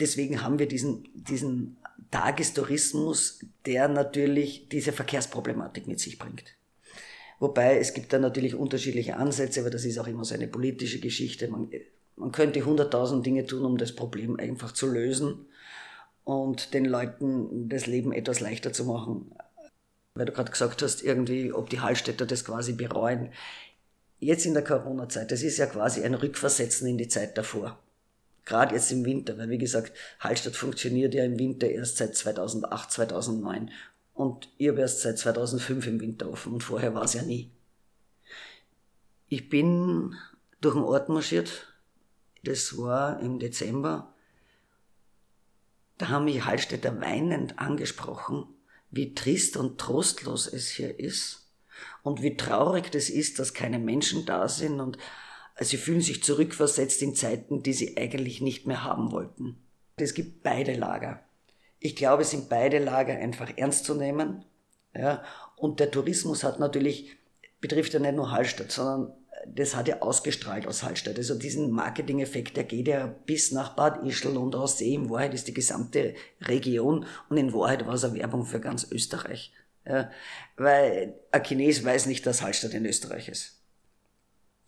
[0.00, 1.76] Deswegen haben wir diesen, diesen
[2.10, 6.44] Tagestourismus, der natürlich diese Verkehrsproblematik mit sich bringt.
[7.38, 11.00] Wobei es gibt da natürlich unterschiedliche Ansätze, aber das ist auch immer so eine politische
[11.00, 11.48] Geschichte.
[11.48, 11.70] Man,
[12.16, 15.46] man könnte hunderttausend Dinge tun, um das Problem einfach zu lösen
[16.24, 19.32] und den Leuten das Leben etwas leichter zu machen
[20.14, 23.30] weil du gerade gesagt hast, irgendwie, ob die Hallstätter das quasi bereuen.
[24.18, 27.78] Jetzt in der Corona-Zeit, das ist ja quasi ein Rückversetzen in die Zeit davor.
[28.44, 32.92] Gerade jetzt im Winter, weil wie gesagt, Hallstatt funktioniert ja im Winter erst seit 2008,
[32.92, 33.70] 2009
[34.12, 37.50] und ich habe erst seit 2005 im Winter offen und vorher war es ja nie.
[39.28, 40.14] Ich bin
[40.60, 41.74] durch den Ort marschiert,
[42.44, 44.12] das war im Dezember,
[45.96, 48.46] da haben mich Hallstätter weinend angesprochen,
[48.90, 51.43] wie trist und trostlos es hier ist
[52.04, 54.98] und wie traurig das ist, dass keine Menschen da sind und
[55.58, 59.56] sie fühlen sich zurückversetzt in Zeiten, die sie eigentlich nicht mehr haben wollten.
[59.96, 61.20] Es gibt beide Lager.
[61.80, 64.44] Ich glaube, es sind beide Lager einfach ernst zu nehmen.
[64.94, 65.24] Ja,
[65.56, 67.16] und der Tourismus hat natürlich,
[67.60, 69.12] betrifft ja nicht nur Hallstatt, sondern
[69.46, 71.16] das hat ja ausgestrahlt aus Hallstatt.
[71.16, 74.94] Also diesen Marketing-Effekt, der geht ja bis nach Bad Ischl und aus See.
[74.94, 78.90] In Wahrheit ist die gesamte Region und in Wahrheit war es eine Werbung für ganz
[78.90, 79.52] Österreich.
[79.86, 80.10] Ja,
[80.56, 83.60] weil ein Chines weiß nicht, dass Hallstatt in Österreich ist.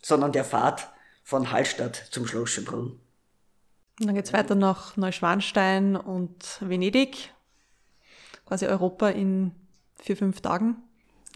[0.03, 0.89] Sondern der fahrt
[1.25, 3.01] von Hallstatt zum Schloss Schönbrunn.
[3.99, 7.33] Und dann geht's weiter nach Neuschwanstein und Venedig.
[8.45, 9.53] Quasi Europa in
[9.99, 10.77] vier, fünf Tagen.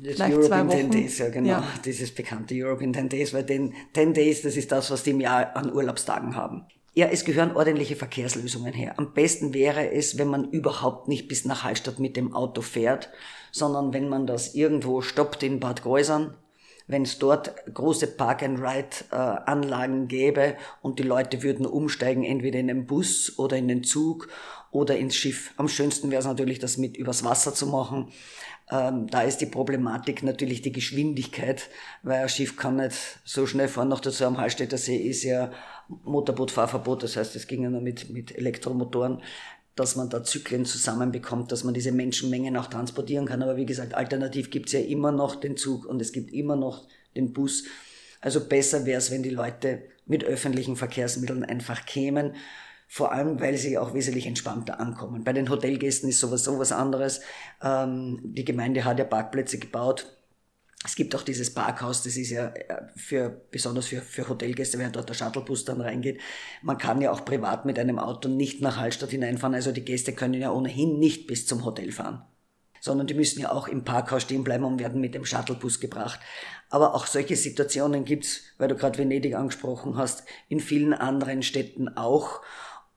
[0.02, 1.64] Das Europe in 10 Days, ja genau, ja.
[1.84, 5.10] dieses bekannte Europe in 10 Days, weil den 10 Days, das ist das, was die
[5.10, 6.64] im Jahr an Urlaubstagen haben.
[6.92, 8.98] Ja, es gehören ordentliche Verkehrslösungen her.
[8.98, 13.10] Am besten wäre es, wenn man überhaupt nicht bis nach Hallstatt mit dem Auto fährt,
[13.52, 16.36] sondern wenn man das irgendwo stoppt in Bad Gäusern,
[16.88, 23.38] wenn es dort große Park-and-Ride-Anlagen gäbe und die Leute würden umsteigen, entweder in den Bus
[23.38, 24.26] oder in den Zug
[24.70, 25.52] oder ins Schiff.
[25.56, 28.12] Am schönsten wäre es natürlich, das mit übers Wasser zu machen.
[28.70, 31.68] Ähm, da ist die Problematik natürlich die Geschwindigkeit,
[32.02, 33.88] weil ein Schiff kann nicht so schnell fahren.
[33.88, 35.50] Noch dazu am Hallstätter See ist ja
[36.04, 39.22] Motorbootfahrverbot, das heißt, es ging ja nur mit, mit Elektromotoren,
[39.74, 43.42] dass man da Zyklen zusammenbekommt, dass man diese Menschenmengen auch transportieren kann.
[43.42, 46.86] Aber wie gesagt, alternativ gibt's ja immer noch den Zug und es gibt immer noch
[47.16, 47.64] den Bus.
[48.20, 52.34] Also besser wäre es, wenn die Leute mit öffentlichen Verkehrsmitteln einfach kämen
[52.92, 55.22] vor allem weil sie auch wesentlich entspannter ankommen.
[55.22, 57.20] Bei den Hotelgästen ist sowas sowas anderes.
[57.62, 60.16] Ähm, die Gemeinde hat ja Parkplätze gebaut.
[60.84, 64.90] Es gibt auch dieses Parkhaus, das ist ja äh, für, besonders für, für Hotelgäste, wenn
[64.90, 66.20] dort der Shuttlebus dann reingeht.
[66.62, 70.12] Man kann ja auch privat mit einem Auto nicht nach Hallstatt hineinfahren, also die Gäste
[70.12, 72.24] können ja ohnehin nicht bis zum Hotel fahren
[72.80, 76.18] sondern die müssen ja auch im Parkhaus stehen bleiben und werden mit dem Shuttlebus gebracht.
[76.70, 81.88] Aber auch solche Situationen gibt's, weil du gerade Venedig angesprochen hast, in vielen anderen Städten
[81.96, 82.40] auch.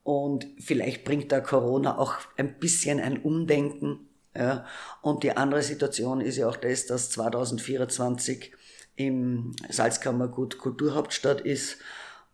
[0.03, 4.07] Und vielleicht bringt da Corona auch ein bisschen ein Umdenken.
[4.35, 4.65] Ja.
[5.01, 8.51] Und die andere Situation ist ja auch das, dass 2024
[8.95, 11.77] im Salzkammergut Kulturhauptstadt ist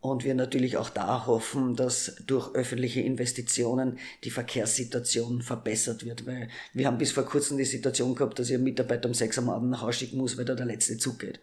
[0.01, 6.49] und wir natürlich auch da hoffen, dass durch öffentliche Investitionen die Verkehrssituation verbessert wird, weil
[6.73, 9.71] wir haben bis vor kurzem die Situation gehabt, dass ihr Mitarbeiter um sechs am Abend
[9.71, 11.39] nach Hause schicken muss, weil da der letzte Zug geht.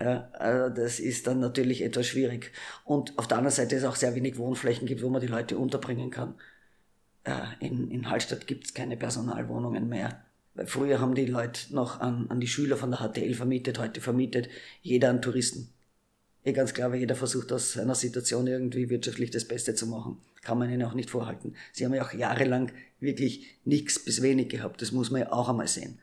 [0.00, 2.52] Ja, also das ist dann natürlich etwas schwierig.
[2.84, 5.56] Und auf der anderen Seite ist auch sehr wenig Wohnflächen gibt, wo man die Leute
[5.58, 6.34] unterbringen kann.
[7.24, 10.24] äh, in, in Hallstatt gibt es keine Personalwohnungen mehr.
[10.54, 14.00] Weil früher haben die Leute noch an, an die Schüler von der HTL vermietet, heute
[14.00, 14.48] vermietet
[14.82, 15.70] jeder an Touristen.
[16.44, 20.18] Eh ganz klar, weil jeder versucht aus seiner Situation irgendwie wirtschaftlich das Beste zu machen.
[20.42, 21.56] Kann man ihnen auch nicht vorhalten.
[21.72, 24.82] Sie haben ja auch jahrelang wirklich nichts bis wenig gehabt.
[24.82, 25.98] Das muss man ja auch einmal sehen.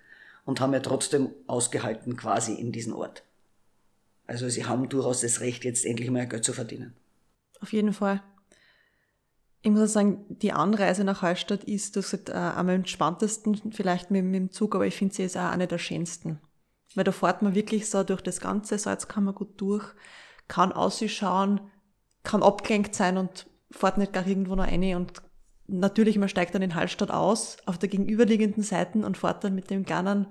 [0.46, 3.24] Und haben ja trotzdem ausgehalten quasi in diesen Ort.
[4.32, 6.96] Also sie haben durchaus das Recht, jetzt endlich mal Geld zu verdienen.
[7.60, 8.24] Auf jeden Fall.
[9.62, 14.24] Ich muss sagen, die Anreise nach Hallstatt ist, das ist äh, am entspanntesten vielleicht mit,
[14.24, 16.40] mit dem Zug, aber ich finde sie ist auch eine der schönsten.
[16.96, 19.86] Weil da fährt man wirklich so durch das ganze Salzkammergut durch,
[20.48, 21.62] kann ausschauen,
[22.24, 25.22] kann abgelenkt sein und fährt nicht gar irgendwo noch rein und
[25.68, 29.70] natürlich, man steigt dann in Hallstatt aus, auf der gegenüberliegenden Seite und fährt dann mit
[29.70, 30.28] dem kleinen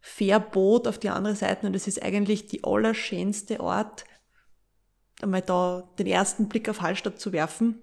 [0.00, 4.04] Fährboot auf die andere Seite und es ist eigentlich die allerschönste Ort,
[5.20, 7.78] einmal da den ersten Blick auf Hallstatt zu werfen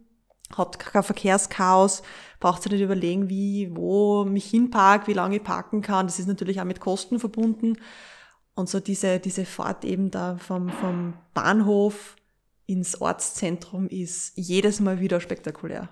[0.56, 2.04] hat kein Verkehrschaos,
[2.40, 6.08] braucht sich nicht überlegen, wie, wo mich hinpark, wie lange ich parken kann.
[6.08, 7.78] Das ist natürlich auch mit Kosten verbunden.
[8.56, 12.16] Und so diese, diese Fahrt eben da vom, vom Bahnhof
[12.66, 15.90] ins Ortszentrum ist jedes Mal wieder spektakulär.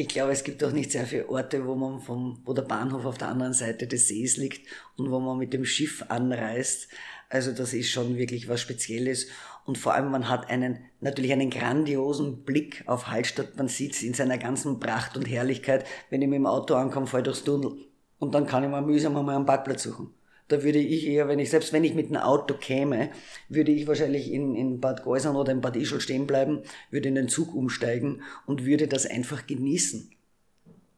[0.00, 3.04] Ich glaube, es gibt auch nicht sehr viele Orte, wo man vom, wo der Bahnhof
[3.04, 6.88] auf der anderen Seite des Sees liegt und wo man mit dem Schiff anreist.
[7.28, 9.26] Also das ist schon wirklich was Spezielles.
[9.66, 13.58] Und vor allem, man hat einen, natürlich einen grandiosen Blick auf Hallstatt.
[13.58, 15.84] Man sieht es in seiner ganzen Pracht und Herrlichkeit.
[16.08, 17.72] Wenn ich mit dem Auto ankomme, fahre ich durchs Tunnel.
[18.18, 20.14] Und dann kann ich mal mühsam einmal einen Parkplatz suchen.
[20.50, 23.10] Da würde ich eher, wenn ich, selbst wenn ich mit einem Auto käme,
[23.48, 27.14] würde ich wahrscheinlich in, in Bad Geusern oder in Bad Ischl stehen bleiben, würde in
[27.14, 30.10] den Zug umsteigen und würde das einfach genießen.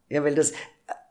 [0.09, 0.55] Ja, weil das,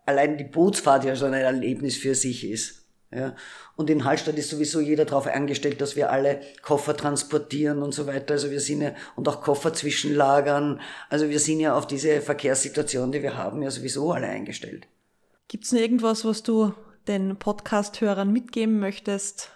[0.07, 2.81] allein die Bootsfahrt ja schon ein Erlebnis für sich ist.
[3.13, 3.35] Ja.
[3.75, 8.07] Und in Hallstatt ist sowieso jeder darauf eingestellt, dass wir alle Koffer transportieren und so
[8.07, 8.33] weiter.
[8.33, 10.81] Also wir sind ja, und auch Koffer zwischenlagern.
[11.09, 14.87] Also wir sind ja auf diese Verkehrssituation, die wir haben, ja sowieso alle eingestellt.
[15.47, 16.73] Gibt es noch irgendwas, was du
[17.07, 19.51] den Podcast-Hörern mitgeben möchtest?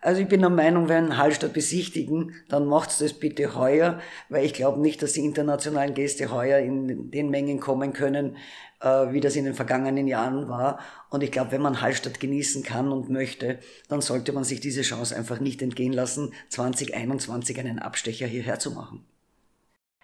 [0.00, 3.98] Also ich bin der Meinung, wenn Hallstatt besichtigen, dann macht's das bitte heuer,
[4.28, 8.36] weil ich glaube nicht, dass die internationalen Gäste heuer in den Mengen kommen können,
[8.80, 10.78] äh, wie das in den vergangenen Jahren war.
[11.10, 13.58] Und ich glaube, wenn man Hallstatt genießen kann und möchte,
[13.88, 18.70] dann sollte man sich diese Chance einfach nicht entgehen lassen, 2021 einen Abstecher hierher zu
[18.72, 19.04] machen.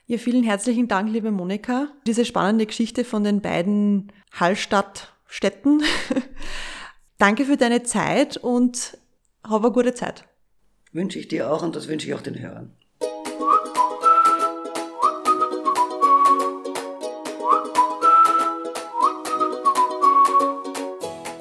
[0.06, 1.88] Ja, vielen herzlichen Dank, liebe Monika.
[2.06, 4.10] Diese spannende Geschichte von den beiden
[5.32, 5.82] Hallstatt-Städten.
[7.18, 8.98] Danke für deine Zeit und
[9.42, 10.24] hab eine gute Zeit.
[10.92, 12.72] Wünsche ich dir auch und das wünsche ich auch den Hörern.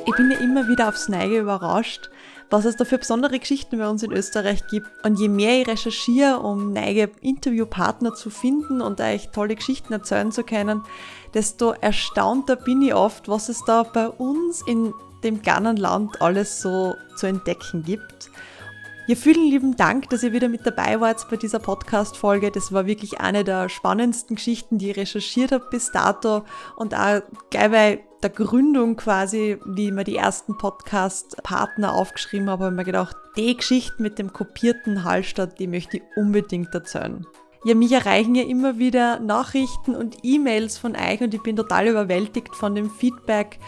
[0.06, 2.10] Ich bin ja immer wieder aufs Neige überrascht,
[2.52, 4.88] was es da für besondere Geschichten bei uns in Österreich gibt.
[5.04, 10.32] Und je mehr ich recherchiere, um neue Interviewpartner zu finden und euch tolle Geschichten erzählen
[10.32, 10.84] zu können,
[11.34, 14.94] desto erstaunter bin ich oft, was es da bei uns in
[15.24, 18.30] dem kleinen Land alles so zu entdecken gibt.
[19.08, 22.52] Ja, vielen lieben Dank, dass ihr wieder mit dabei wart bei dieser Podcast-Folge.
[22.52, 26.44] Das war wirklich eine der spannendsten Geschichten, die ich recherchiert habe bis dato
[26.76, 32.66] und auch gleich bei der Gründung quasi, wie ich mir die ersten Podcast-Partner aufgeschrieben habe,
[32.66, 37.26] habe ich mir gedacht, die Geschichte mit dem kopierten Hallstatt, die möchte ich unbedingt erzählen.
[37.64, 41.88] Ja, mich erreichen ja immer wieder Nachrichten und E-Mails von euch und ich bin total
[41.88, 43.60] überwältigt von dem Feedback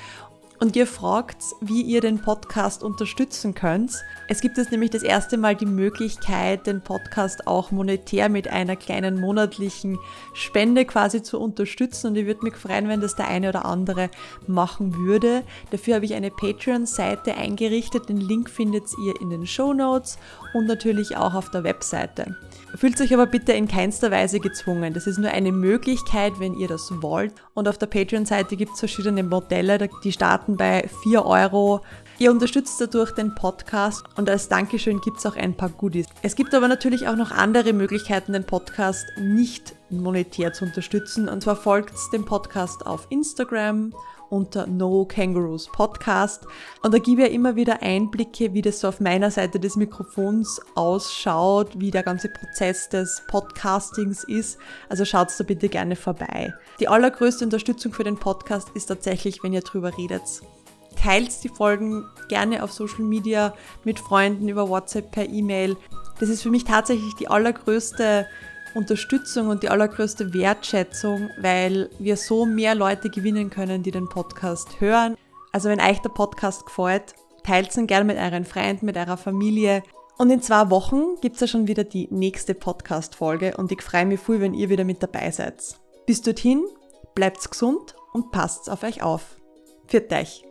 [0.60, 3.92] und ihr fragt, wie ihr den Podcast unterstützen könnt.
[4.28, 8.76] Es gibt jetzt nämlich das erste Mal die Möglichkeit, den Podcast auch monetär mit einer
[8.76, 10.00] kleinen monatlichen
[10.34, 14.10] Spende quasi zu unterstützen und ich würde mich freuen, wenn das der eine oder andere
[14.48, 15.44] machen würde.
[15.72, 18.10] Dafür habe ich eine Patreon-Seite eingerichtet.
[18.10, 20.18] Den Link findet ihr in den Show Notes
[20.54, 22.38] und natürlich auch auf der Webseite.
[22.76, 24.94] Fühlt euch aber bitte in keinster Weise gezwungen.
[24.94, 27.34] Das ist nur eine Möglichkeit, wenn ihr das wollt.
[27.54, 31.82] Und auf der Patreon-Seite gibt es verschiedene Modelle, die starten bei 4 Euro.
[32.18, 36.08] Ihr unterstützt dadurch den Podcast und als Dankeschön gibt es auch ein paar Goodies.
[36.24, 41.30] Es gibt aber natürlich auch noch andere Möglichkeiten, den Podcast nicht monetär zu unterstützen.
[41.30, 43.94] Und zwar folgt dem Podcast auf Instagram
[44.34, 46.48] unter No Kangaroos Podcast.
[46.82, 50.60] Und da gebe ich immer wieder Einblicke, wie das so auf meiner Seite des Mikrofons
[50.74, 54.58] ausschaut, wie der ganze Prozess des Podcastings ist.
[54.90, 56.52] Also schaut da bitte gerne vorbei.
[56.80, 60.24] Die allergrößte Unterstützung für den Podcast ist tatsächlich, wenn ihr drüber redet.
[60.96, 63.54] Teilt die Folgen gerne auf Social Media
[63.84, 65.78] mit Freunden über WhatsApp per E-Mail.
[66.20, 68.26] Das ist für mich tatsächlich die allergrößte
[68.76, 74.80] Unterstützung und die allergrößte Wertschätzung, weil wir so mehr Leute gewinnen können, die den Podcast
[74.80, 75.16] hören.
[75.52, 77.14] Also wenn euch der Podcast gefällt,
[77.44, 79.84] teilt ihn gerne mit euren Freunden, mit eurer Familie.
[80.18, 84.06] Und in zwei Wochen gibt es ja schon wieder die nächste Podcast-Folge und ich freue
[84.06, 85.62] mich viel, wenn ihr wieder mit dabei seid.
[86.06, 86.64] Bis dorthin,
[87.16, 89.38] bleibt gesund und passt auf euch auf.
[89.88, 90.44] Für euch!